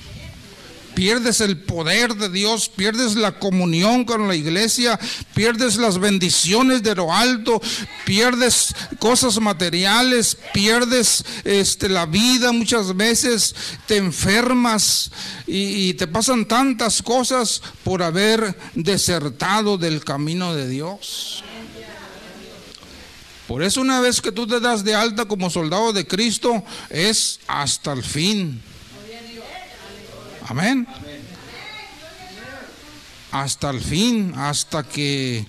[0.93, 4.99] pierdes el poder de Dios, pierdes la comunión con la iglesia,
[5.33, 7.61] pierdes las bendiciones de lo alto,
[8.05, 13.55] pierdes cosas materiales, pierdes este, la vida muchas veces,
[13.87, 15.11] te enfermas
[15.47, 21.43] y, y te pasan tantas cosas por haber desertado del camino de Dios.
[23.47, 27.41] Por eso una vez que tú te das de alta como soldado de Cristo, es
[27.47, 28.61] hasta el fin.
[30.51, 30.85] Amén.
[33.31, 35.45] Hasta el fin, hasta que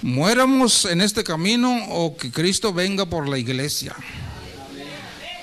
[0.00, 3.94] muéramos en este camino o que Cristo venga por la iglesia.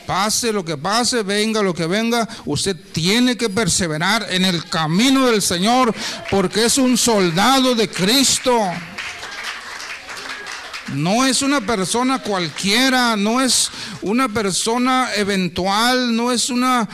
[0.08, 5.28] Pase lo que pase, venga lo que venga, usted tiene que perseverar en el camino
[5.28, 5.94] del Señor
[6.32, 8.60] porque es un soldado de Cristo.
[10.96, 13.70] No es una persona cualquiera, no es
[14.02, 16.90] una persona eventual, no es una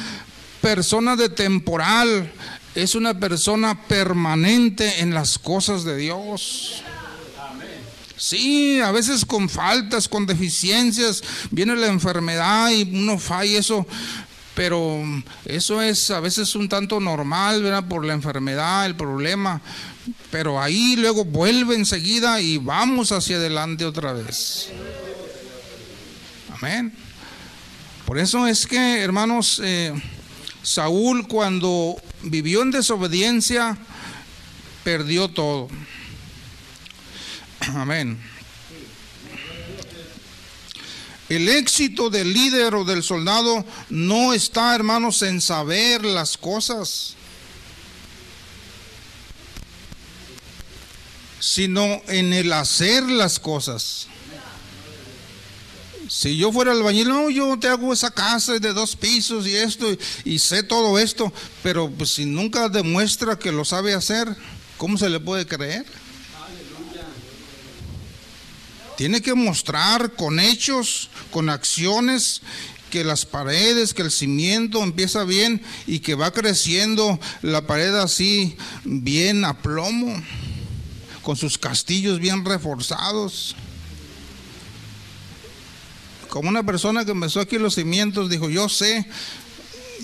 [0.62, 2.32] persona de temporal,
[2.76, 6.84] es una persona permanente en las cosas de Dios.
[8.18, 13.88] Sí, a veces con faltas, con deficiencias, viene la enfermedad y uno falla eso,
[14.56, 15.02] pero
[15.46, 17.88] eso es a veces un tanto normal, ¿verdad?
[17.88, 19.62] Por la enfermedad, el problema,
[20.32, 24.68] pero ahí luego vuelve enseguida y vamos hacia adelante otra vez.
[26.58, 26.94] Amén.
[28.06, 29.94] Por eso es que, hermanos, eh,
[30.64, 33.78] Saúl cuando vivió en desobediencia,
[34.84, 35.70] perdió todo.
[37.76, 38.20] Amén.
[41.30, 47.14] El éxito del líder o del soldado no está, hermanos, en saber las cosas,
[51.40, 54.08] sino en el hacer las cosas.
[56.20, 59.88] Si yo fuera albañil, no, yo te hago esa casa de dos pisos y esto,
[60.26, 61.32] y, sé todo esto,
[61.64, 64.28] pero pues, si nunca demuestra que lo sabe hacer,
[64.76, 65.86] ¿cómo se le puede creer?
[68.98, 72.42] Tiene que mostrar con hechos, con acciones,
[72.92, 78.58] que las paredes, que el cimiento empieza bien y que va creciendo la pared así,
[78.84, 80.22] bien a plomo,
[81.22, 83.56] con sus castillos bien reforzados
[86.30, 89.06] como una persona que empezó aquí los cimientos, dijo, yo sé.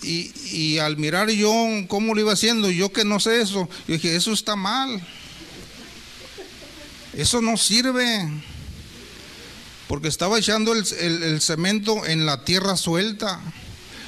[0.02, 1.54] Y, al mirar yo
[1.88, 5.02] cómo lo iba haciendo, yo que no sé eso, yo dije, eso está mal.
[7.14, 8.28] Eso no sirve.
[9.88, 13.40] Porque estaba echando el, el cemento en la tierra suelta.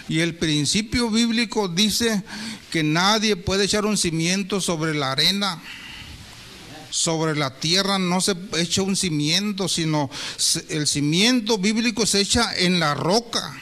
[0.09, 2.23] Y el principio bíblico dice
[2.71, 5.61] que nadie puede echar un cimiento sobre la arena
[6.89, 10.09] sobre la tierra no se echa un cimiento, sino
[10.69, 13.59] el cimiento bíblico se echa en la roca.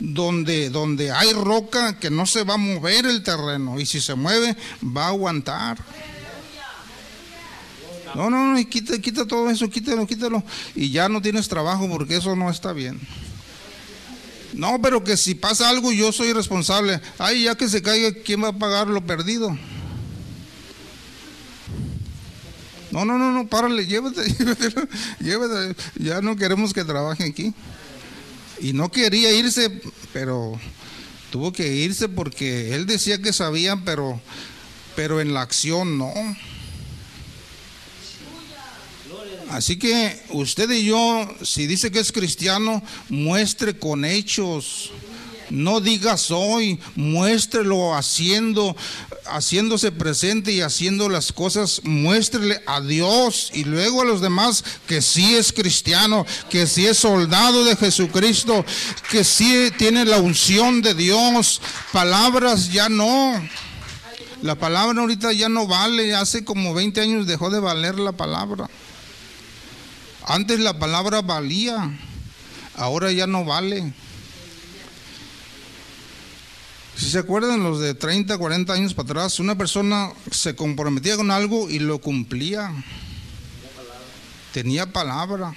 [0.00, 4.14] Donde, donde hay roca que no se va a mover el terreno y si se
[4.14, 4.54] mueve
[4.84, 5.78] va a aguantar.
[8.14, 10.42] No, no, no, quita, quita todo eso, quítalo, quítalo.
[10.74, 13.00] Y ya no tienes trabajo porque eso no está bien.
[14.52, 17.00] No, pero que si pasa algo yo soy responsable.
[17.18, 19.56] Ay, ya que se caiga, ¿quién va a pagar lo perdido?
[22.94, 24.22] No, no, no, no, párale, llévate,
[25.18, 27.52] llévate, ya no queremos que trabaje aquí.
[28.60, 30.60] Y no quería irse, pero
[31.32, 34.20] tuvo que irse porque él decía que sabía, pero,
[34.94, 36.14] pero en la acción no.
[39.50, 44.92] Así que usted y yo, si dice que es cristiano, muestre con hechos
[45.54, 48.76] no diga soy, muéstrelo haciendo,
[49.26, 55.00] haciéndose presente y haciendo las cosas, muéstrele a Dios y luego a los demás que
[55.00, 58.64] sí es cristiano, que sí es soldado de Jesucristo,
[59.10, 61.60] que sí tiene la unción de Dios.
[61.92, 63.40] Palabras ya no.
[64.42, 68.68] La palabra ahorita ya no vale, hace como 20 años dejó de valer la palabra.
[70.26, 71.96] Antes la palabra valía,
[72.76, 73.92] ahora ya no vale.
[76.96, 81.30] Si se acuerdan los de 30, 40 años para atrás, una persona se comprometía con
[81.30, 82.72] algo y lo cumplía.
[84.52, 85.54] Tenía palabra.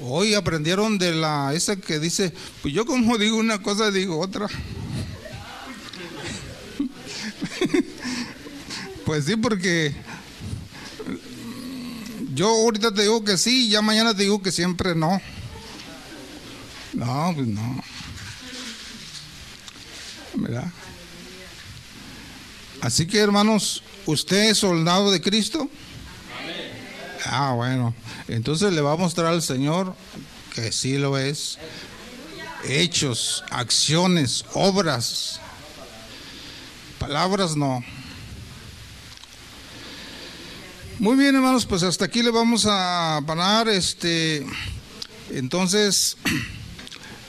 [0.00, 2.32] Hoy aprendieron de la esa que dice,
[2.62, 4.46] pues yo como digo una cosa digo otra.
[9.04, 9.94] pues sí, porque
[12.32, 15.20] yo ahorita te digo que sí, ya mañana te digo que siempre no.
[16.94, 17.84] No, pues no.
[20.34, 20.70] ¿Verdad?
[22.80, 25.68] Así que hermanos, ¿usted es soldado de Cristo?
[27.26, 27.94] Ah, bueno.
[28.28, 29.94] Entonces le va a mostrar al Señor
[30.54, 31.58] que sí lo es.
[32.64, 35.40] Hechos, acciones, obras.
[36.98, 37.82] Palabras no.
[40.98, 43.68] Muy bien, hermanos, pues hasta aquí le vamos a parar.
[43.68, 44.44] Este,
[45.30, 46.18] entonces,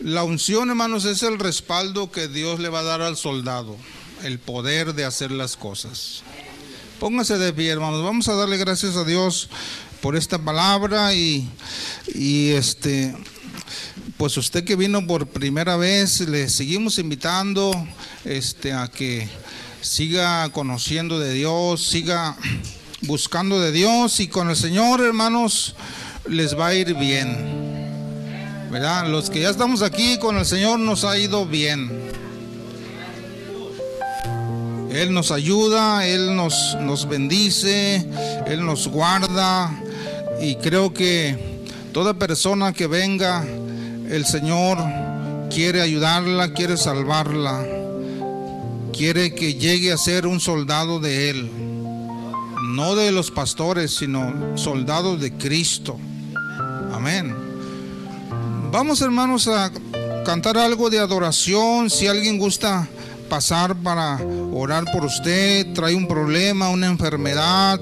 [0.03, 3.77] la unción, hermanos, es el respaldo que Dios le va a dar al soldado,
[4.23, 6.23] el poder de hacer las cosas.
[6.99, 8.03] Póngase de pie, hermanos.
[8.03, 9.49] Vamos a darle gracias a Dios
[10.01, 11.47] por esta palabra y,
[12.15, 13.15] y este,
[14.17, 17.71] pues usted que vino por primera vez, le seguimos invitando,
[18.25, 19.29] este, a que
[19.81, 22.37] siga conociendo de Dios, siga
[23.01, 25.75] buscando de Dios y con el Señor, hermanos,
[26.27, 27.70] les va a ir bien.
[28.72, 31.91] Los que ya estamos aquí con el Señor nos ha ido bien.
[34.91, 38.06] Él nos ayuda, Él nos, nos bendice,
[38.48, 39.72] Él nos guarda
[40.41, 41.61] y creo que
[41.93, 43.45] toda persona que venga,
[44.10, 44.77] el Señor
[45.53, 47.65] quiere ayudarla, quiere salvarla,
[48.93, 51.52] quiere que llegue a ser un soldado de Él
[52.72, 55.99] no de los pastores, sino soldados de Cristo.
[56.93, 57.50] Amén.
[58.72, 59.69] Vamos hermanos a
[60.26, 61.89] cantar algo de adoración.
[61.89, 62.88] Si alguien gusta
[63.30, 64.18] pasar para
[64.53, 67.81] orar por usted, trae un problema, una enfermedad,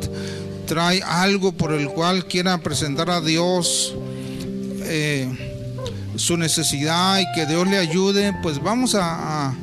[0.65, 3.95] trae algo por el cual quiera presentar a Dios
[4.81, 5.29] eh,
[6.15, 9.53] su necesidad y que Dios le ayude, pues vamos a,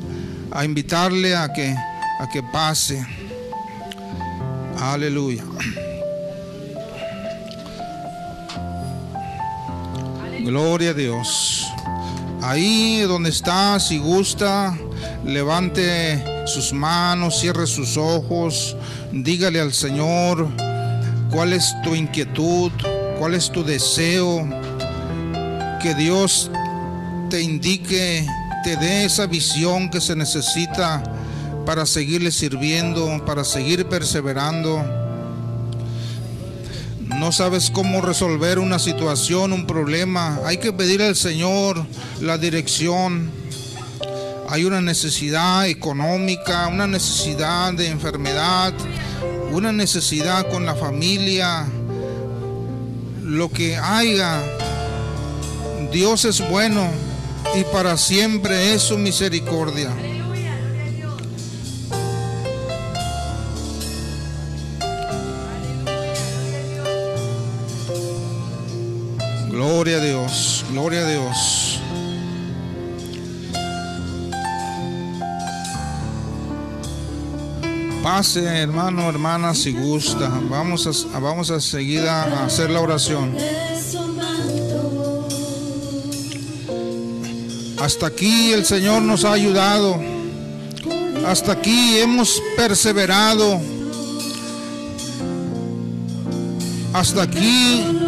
[0.51, 1.75] a invitarle a que,
[2.19, 3.05] a que pase.
[4.79, 5.43] Aleluya.
[10.47, 11.67] Gloria a Dios.
[12.41, 14.77] Ahí donde está, si gusta,
[15.25, 18.77] levante sus manos, cierre sus ojos,
[19.11, 20.47] dígale al Señor
[21.31, 22.71] cuál es tu inquietud,
[23.19, 24.47] cuál es tu deseo,
[25.81, 26.49] que Dios
[27.29, 28.25] te indique,
[28.63, 31.03] te dé esa visión que se necesita
[31.65, 35.06] para seguirle sirviendo, para seguir perseverando.
[37.17, 40.39] No sabes cómo resolver una situación, un problema.
[40.45, 41.83] Hay que pedir al Señor
[42.21, 43.31] la dirección.
[44.49, 48.71] Hay una necesidad económica, una necesidad de enfermedad,
[49.51, 51.65] una necesidad con la familia.
[53.23, 54.43] Lo que haya,
[55.91, 56.87] Dios es bueno
[57.59, 59.89] y para siempre es su misericordia.
[69.77, 71.79] Gloria a Dios, gloria a Dios.
[78.01, 80.31] Pase, hermano, hermana, si gusta.
[80.49, 83.37] Vamos a, vamos a seguir a hacer la oración.
[87.79, 90.01] Hasta aquí el Señor nos ha ayudado.
[91.27, 93.61] Hasta aquí hemos perseverado.
[96.93, 98.06] Hasta aquí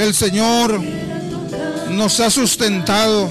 [0.00, 0.80] el Señor
[1.90, 3.28] nos ha sustentado.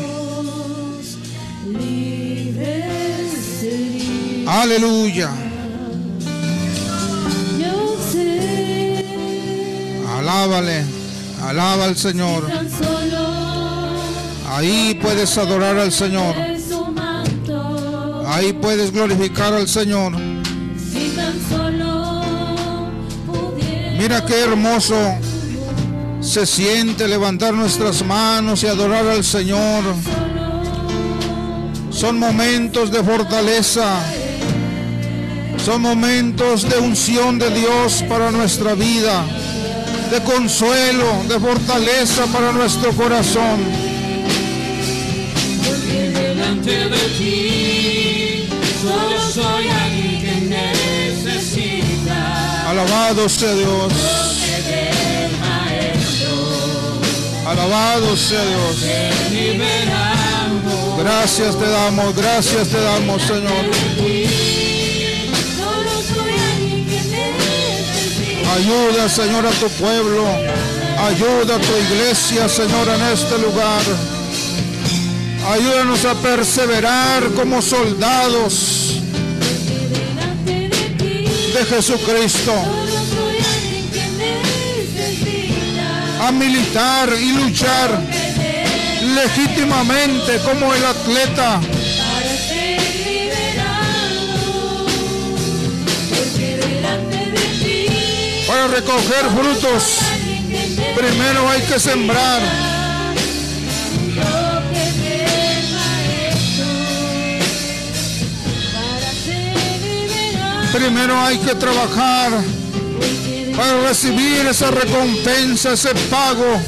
[4.48, 5.30] Aleluya.
[10.18, 10.84] Alábale,
[11.44, 12.48] alaba al Señor.
[14.52, 16.36] Ahí puedes adorar al Señor.
[18.28, 20.14] Ahí puedes glorificar al Señor.
[23.98, 24.96] Mira qué hermoso
[26.30, 29.84] se siente levantar nuestras manos y adorar al Señor.
[31.90, 34.00] Son momentos de fortaleza.
[35.66, 39.26] Son momentos de unción de Dios para nuestra vida,
[40.12, 43.60] de consuelo, de fortaleza para nuestro corazón.
[45.66, 48.50] Porque delante de ti
[48.84, 50.36] solo soy alguien que
[51.26, 54.29] necesita Alabado sea Dios.
[57.50, 58.86] Alabado sea Dios.
[61.00, 63.66] Gracias te damos, gracias te damos, Señor.
[68.56, 70.28] Ayuda, Señor, a tu pueblo.
[71.00, 73.82] Ayuda a tu iglesia, Señor, en este lugar.
[75.52, 79.02] Ayúdanos a perseverar como soldados
[80.46, 82.79] de Jesucristo.
[86.20, 88.00] a militar y luchar
[89.02, 91.62] legítimamente como el atleta.
[98.48, 100.00] Para recoger frutos,
[100.96, 102.41] primero hay que sembrar.
[110.72, 112.59] Primero hay que trabajar
[113.60, 116.61] para recibir esa recompensa, ese pago,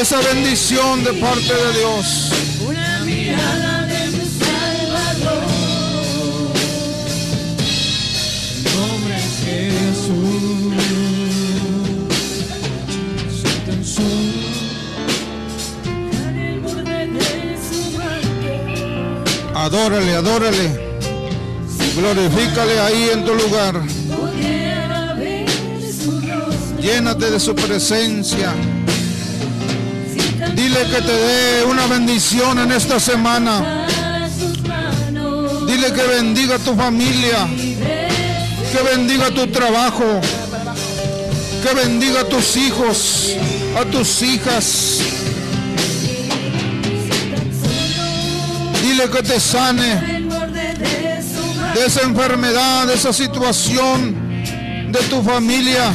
[0.00, 2.30] esa bendición de parte de Dios.
[19.56, 20.94] Adórale, adórale.
[21.96, 23.93] Glorifícale ahí en tu lugar.
[26.84, 28.52] Llénate de su presencia.
[30.54, 33.86] Dile que te dé una bendición en esta semana.
[33.86, 34.28] a
[35.66, 37.48] Dile que bendiga tu familia.
[38.70, 40.20] Que bendiga tu trabajo.
[41.62, 43.34] Que bendiga a tus hijos,
[43.80, 44.98] a tus hijas.
[48.82, 50.28] Dile que te sane
[51.74, 54.14] de esa enfermedad, de esa situación
[54.92, 55.90] de tu familia.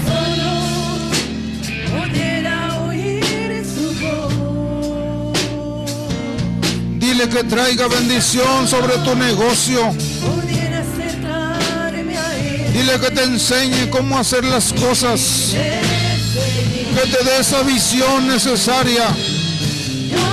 [7.20, 9.94] Dile que traiga bendición sobre tu negocio.
[12.72, 15.52] Dile que te enseñe cómo hacer las cosas.
[15.52, 19.04] Que te dé esa visión necesaria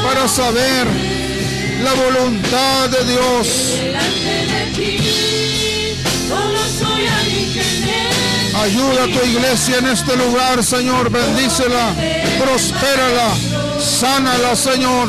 [0.05, 0.87] para saber
[1.83, 3.49] la voluntad de Dios.
[8.63, 11.11] Ayuda a tu iglesia en este lugar, Señor.
[11.11, 11.93] Bendícela,
[12.39, 13.35] prospérala,
[13.81, 15.09] sánala, Señor.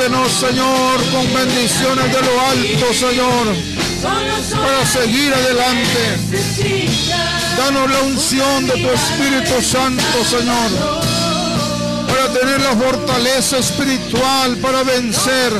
[0.00, 3.54] Bendícenos, Señor, con bendiciones de lo alto, Señor,
[4.50, 6.16] para seguir adelante.
[7.58, 10.70] Danos la unción de tu Espíritu Santo, Señor,
[12.08, 15.52] para tener la fortaleza espiritual para vencer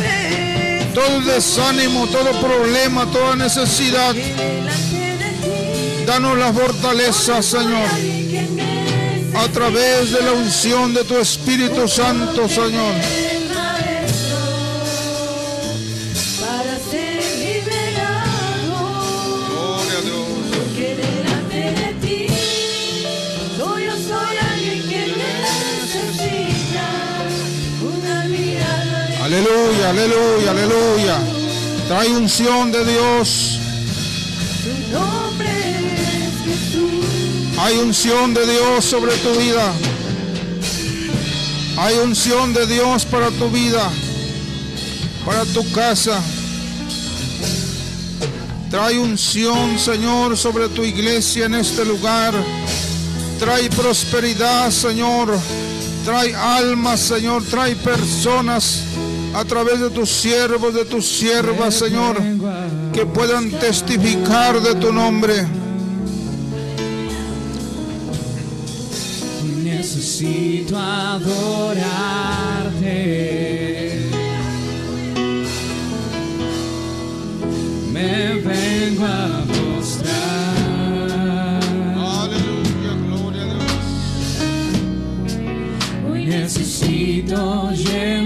[0.94, 4.14] todo desánimo, todo problema, toda necesidad.
[6.06, 7.90] Danos la fortaleza, Señor,
[9.34, 13.19] a través de la unción de tu Espíritu Santo, Señor.
[29.40, 31.18] Aleluya, aleluya, aleluya.
[31.88, 33.58] Trae unción de Dios.
[37.58, 39.72] Hay unción de Dios sobre tu vida.
[41.78, 43.90] Hay unción de Dios para tu vida,
[45.24, 46.20] para tu casa.
[48.70, 52.34] Trae unción, Señor, sobre tu iglesia en este lugar.
[53.38, 55.34] Trae prosperidad, Señor.
[56.04, 57.42] Trae almas, Señor.
[57.44, 58.89] Trae personas
[59.34, 62.16] a través de tus siervos, de tus siervas, Señor,
[62.92, 65.46] que puedan testificar de tu nombre.
[69.62, 71.30] Necesito adorarte.
[77.92, 80.10] Me vengo a postrar.
[81.96, 83.84] Aleluya, gloria a Dios.
[86.10, 88.19] Hoy necesito llenarme.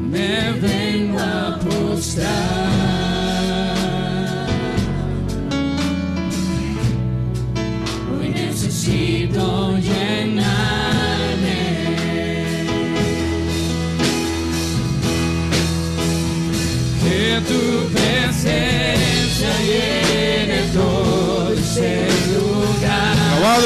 [0.09, 2.90] Me vengo a postrar.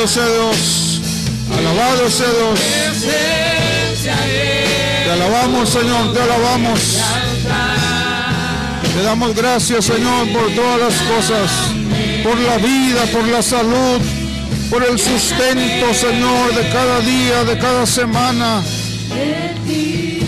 [0.05, 1.01] Alabado sea Dios.
[1.57, 2.59] Alabado sea Dios.
[5.03, 6.13] Te alabamos, Señor.
[6.13, 6.79] Te alabamos.
[8.93, 11.51] Te damos gracias, Señor, por todas las cosas.
[12.23, 13.99] Por la vida, por la salud,
[14.69, 18.61] por el sustento, Señor, de cada día, de cada semana.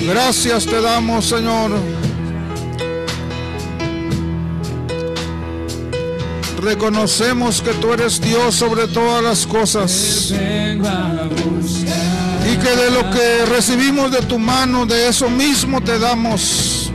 [0.08, 1.72] Gracias te damos, Señor.
[6.58, 10.34] Reconocemos que tú eres Dios sobre todas las cosas.
[10.34, 11.28] a.
[12.52, 16.92] Y que de lo que recibimos de tu mano, de eso mismo te damos.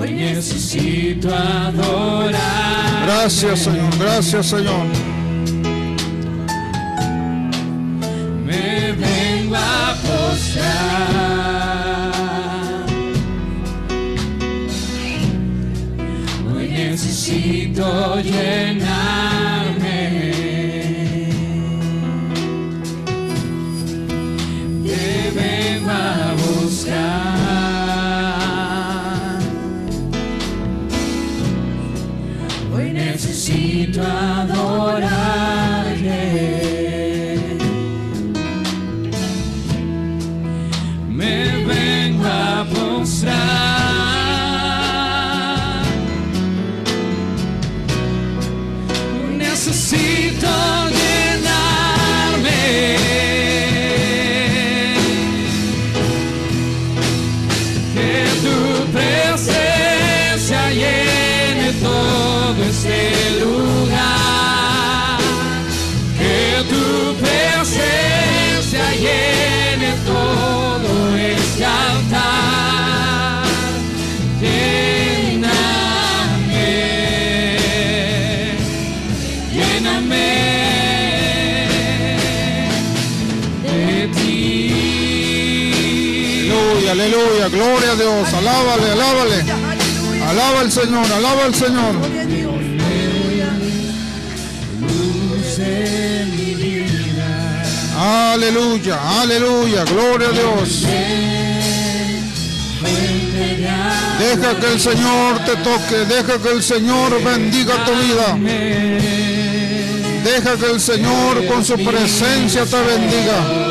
[0.00, 3.06] Hoy necesito adorar.
[3.06, 3.98] Gracias, Señor.
[3.98, 4.86] Gracias, Señor.
[8.44, 9.56] Me vengo
[10.02, 11.04] buscar.
[16.54, 19.33] Hoy necesito llenarme.
[87.54, 89.44] Gloria a Dios, alábale, alábale.
[90.28, 91.94] Alaba al Señor, alaba al Señor.
[97.96, 100.84] Aleluya, aleluya, gloria a Dios.
[104.18, 108.36] Deja que el Señor te toque, deja que el Señor bendiga tu vida.
[110.24, 113.64] Deja que el Señor con su presencia te bendiga.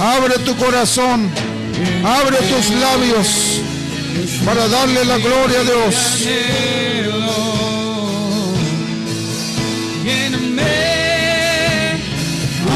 [0.00, 1.30] Abre tu corazón,
[2.04, 3.60] abre tus labios
[4.44, 5.94] para darle la gloria a Dios.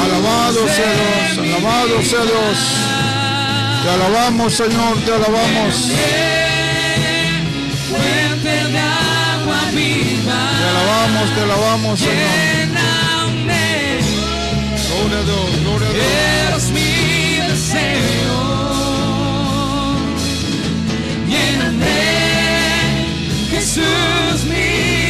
[0.05, 2.59] Alabado sea Dios, alabado sea Dios.
[3.83, 5.75] Te alabamos, Señor, te alabamos.
[7.91, 10.41] Fuente de agua viva.
[10.59, 12.63] Te alabamos, te alabamos, Señor.
[15.03, 16.82] Gloria a Dios, gloria a Dios.
[21.33, 22.01] Lléname,
[23.51, 25.02] Jesús, mi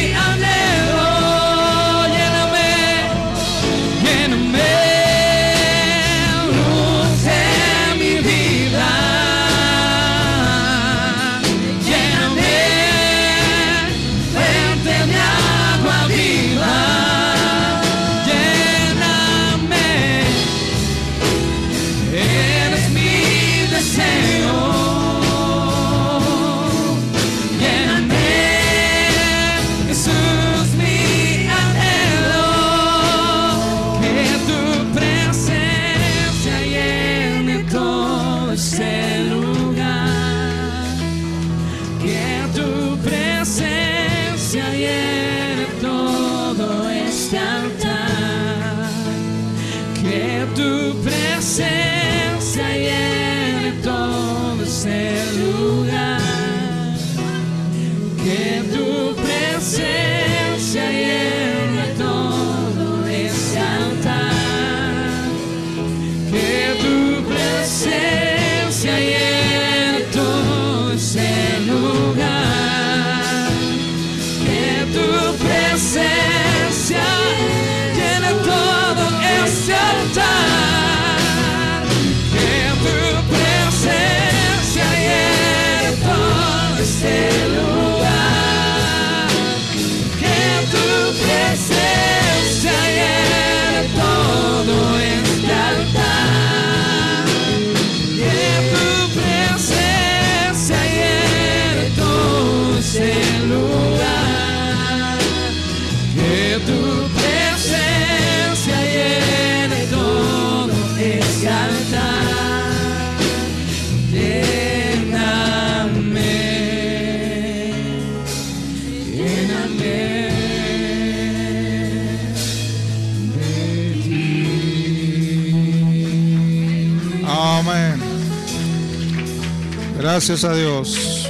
[130.25, 131.29] Gracias a Dios.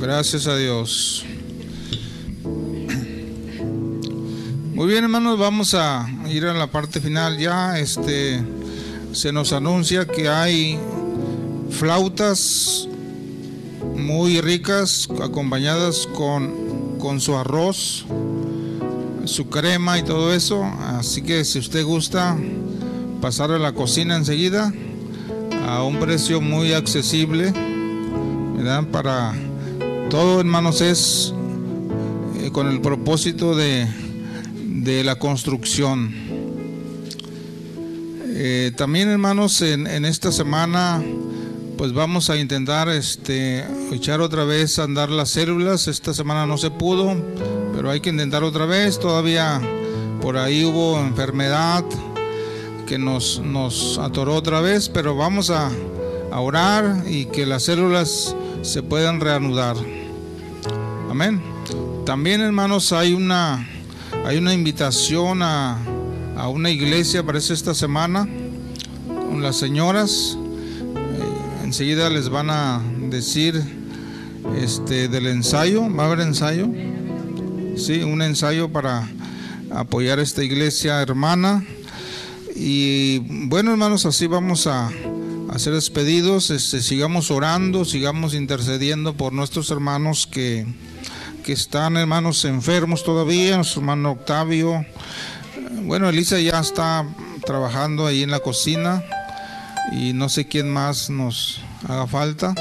[0.00, 1.24] Gracias a Dios.
[4.74, 7.78] Muy bien, hermanos, vamos a ir a la parte final ya.
[7.78, 8.42] Este
[9.12, 10.76] se nos anuncia que hay
[11.70, 12.88] flautas
[13.94, 18.06] muy ricas acompañadas con, con su arroz.
[19.24, 20.64] su crema y todo eso.
[20.64, 22.36] Así que si usted gusta
[23.22, 24.74] pasar a la cocina enseguida
[25.68, 27.54] a un precio muy accesible.
[28.90, 29.32] Para
[30.10, 31.32] todo, hermanos, es
[32.40, 33.86] eh, con el propósito de,
[34.56, 36.12] de la construcción.
[38.34, 41.00] Eh, también, hermanos, en, en esta semana
[41.78, 45.86] pues vamos a intentar este, echar otra vez a andar las células.
[45.86, 47.16] Esta semana no se pudo,
[47.74, 48.98] pero hay que intentar otra vez.
[48.98, 49.60] Todavía
[50.20, 51.84] por ahí hubo enfermedad
[52.86, 55.70] que nos, nos atoró otra vez, pero vamos a,
[56.30, 59.76] a orar y que las células se puedan reanudar.
[61.10, 61.42] Amén.
[62.06, 63.66] También, hermanos, hay una,
[64.24, 65.78] hay una invitación a,
[66.36, 68.28] a una iglesia, parece esta semana,
[69.06, 70.36] con las señoras
[71.72, 73.58] enseguida les van a decir
[74.60, 76.68] este del ensayo, va a haber ensayo.
[77.78, 79.08] Sí, un ensayo para
[79.70, 81.64] apoyar esta iglesia hermana.
[82.54, 84.90] Y bueno, hermanos, así vamos a,
[85.48, 86.50] a ser despedidos.
[86.50, 90.66] Este, sigamos orando, sigamos intercediendo por nuestros hermanos que,
[91.44, 93.56] que están, hermanos, enfermos todavía.
[93.56, 94.84] Nuestro hermano Octavio.
[95.84, 97.06] Bueno, Elisa ya está
[97.44, 99.02] trabajando ahí en la cocina
[99.90, 102.54] y no sé quién más nos haga falta.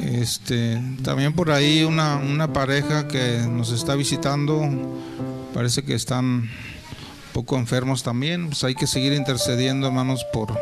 [0.00, 4.62] Este, también por ahí una, una pareja que nos está visitando,
[5.54, 6.50] parece que están
[7.36, 10.58] poco enfermos también, pues hay que seguir intercediendo, hermanos, por,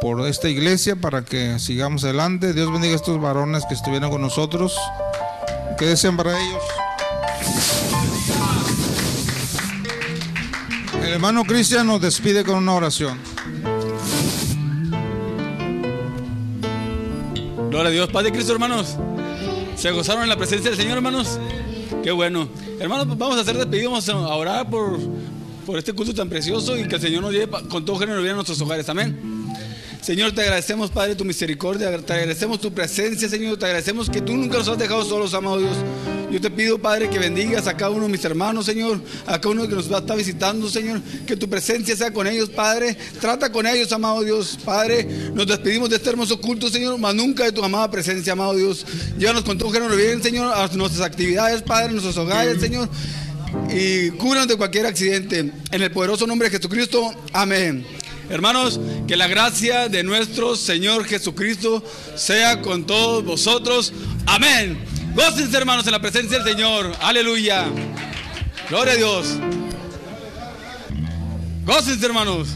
[0.00, 2.52] por esta iglesia para que sigamos adelante.
[2.52, 4.76] Dios bendiga a estos varones que estuvieron con nosotros.
[5.78, 6.62] Que deseen para ellos.
[11.00, 13.16] El hermano Cristian nos despide con una oración.
[17.70, 18.08] Gloria a Dios.
[18.10, 18.96] Padre Cristo, hermanos.
[19.76, 21.38] ¿Se gozaron en la presencia del Señor, hermanos?
[22.02, 22.48] Qué bueno.
[22.80, 24.98] Hermanos, vamos a hacer despedidos, vamos a orar por,
[25.68, 28.32] por este culto tan precioso y que el Señor nos lleve con todo género bien
[28.32, 28.88] a nuestros hogares.
[28.88, 29.18] Amén.
[30.00, 34.34] Señor, te agradecemos, Padre, tu misericordia, te agradecemos tu presencia, Señor, te agradecemos que tú
[34.34, 35.76] nunca nos has dejado solos, amado Dios.
[36.30, 39.50] Yo te pido, Padre, que bendigas a cada uno de mis hermanos, Señor, a cada
[39.50, 42.96] uno que nos va a estar visitando, Señor, que tu presencia sea con ellos, Padre.
[43.20, 45.04] Trata con ellos, amado Dios, Padre.
[45.34, 48.86] Nos despedimos de este hermoso culto, Señor, mas nunca de tu amada presencia, amado Dios.
[49.18, 52.88] Llévanos con todo género bien, Señor, a nuestras actividades, Padre, a nuestros hogares, Señor.
[53.70, 55.38] Y cúranos de cualquier accidente.
[55.70, 57.86] En el poderoso nombre de Jesucristo, amén.
[58.30, 61.82] Hermanos, que la gracia de nuestro Señor Jesucristo
[62.14, 63.92] sea con todos vosotros.
[64.26, 64.78] Amén.
[65.14, 66.92] Gócense, hermanos, en la presencia del Señor.
[67.00, 67.66] Aleluya.
[68.68, 69.26] Gloria a Dios.
[71.64, 72.48] Gócense, hermanos.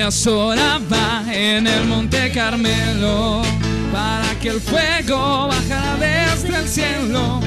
[0.00, 3.42] Elías oraba en el monte Carmelo
[3.92, 7.40] para que el fuego bajara desde el cielo.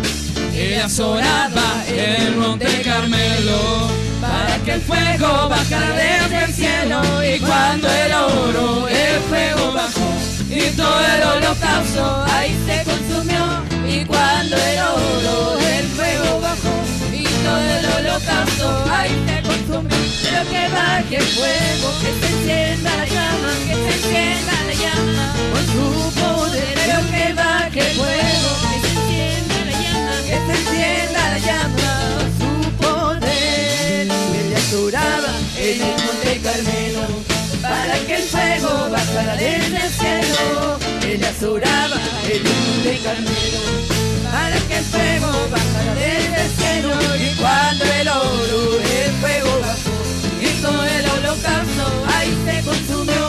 [0.54, 3.90] Elías oraba en el monte Carmelo
[4.22, 7.02] para que el fuego bajara desde el cielo.
[7.24, 10.14] Y cuando él oró, el fuego bajó
[10.48, 13.64] y todo el holocausto ahí se consumió.
[13.88, 16.63] Y cuando él oró, el fuego bajó
[17.44, 19.98] y todo el holocausto ahí se consumió.
[20.24, 25.26] Pero que baje el fuego, que se encienda la llama, que se encienda la llama
[25.52, 25.86] con su
[26.22, 26.74] poder.
[26.76, 31.92] Pero que baje el fuego, que se encienda la llama, que se encienda la llama
[32.18, 34.08] con su poder.
[34.40, 37.06] Elías oraba en el monte Carmelo
[37.62, 40.80] para que el fuego bajara desde el cielo.
[41.04, 43.93] Elías oraba en el monte Carmelo
[44.44, 49.94] para que el fuego bajara desde el cielo y cuando el oro el fuego bajó
[50.62, 51.84] todo el holocausto
[52.16, 53.24] ahí se consumió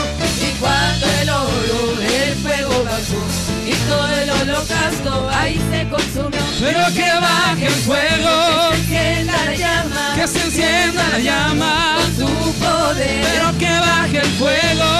[0.46, 3.20] y cuando el oro el fuego bajó
[3.66, 6.40] y todo el holocausto ahí se consumió.
[6.58, 11.96] Pero que baje el fuego que se encienda la llama que se encienda la llama.
[11.98, 13.24] con su poder.
[13.30, 14.90] Pero que baje el fuego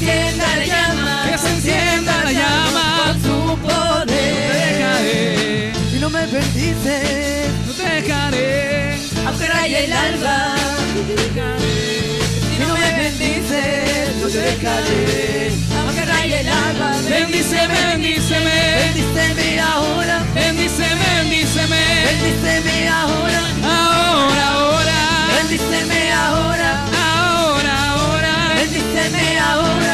[0.00, 2.84] que se encienda la llama que se encienda la llama.
[3.04, 5.72] con su poder dejaré.
[5.92, 10.56] Si no me bendices, no te dejaré, aunque raye el alba.
[14.20, 15.52] No te dejaré.
[15.86, 16.90] Aunque raye el alba.
[17.08, 20.22] bendíceme, bendíceme, Bendíceme ahora.
[20.34, 23.42] bendíceme, bendíceme, Bendíceme ahora.
[23.62, 24.98] ahora, ahora,
[25.36, 26.70] Bendíceme ahora.
[27.04, 29.91] ahora, ahora, Bendíceme ahora,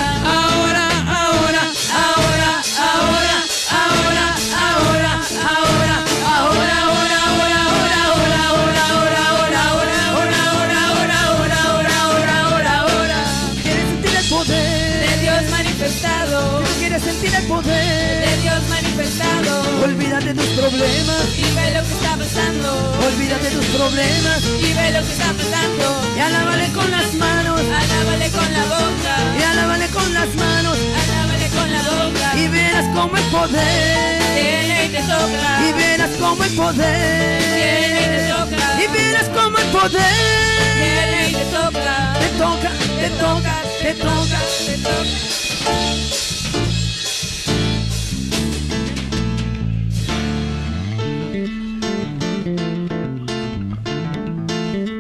[20.71, 22.69] problemas y ve lo que está pasando.
[23.07, 25.87] Olvídate tus problemas y ve lo que está pasando.
[26.17, 29.15] Y alábale con las manos, alábale con la boca.
[29.39, 32.37] Y alábale con las manos, alábale con la boca.
[32.37, 35.51] Y verás cómo el poder tiene y te toca.
[35.67, 38.67] Y verás cómo el poder tiene y te toca.
[38.83, 40.03] Y verás cómo el poder
[40.81, 41.39] tiene y te.
[41.39, 42.71] Te toca, te toca,
[43.01, 44.39] te toca, te toca.
[44.67, 46.18] Te toca.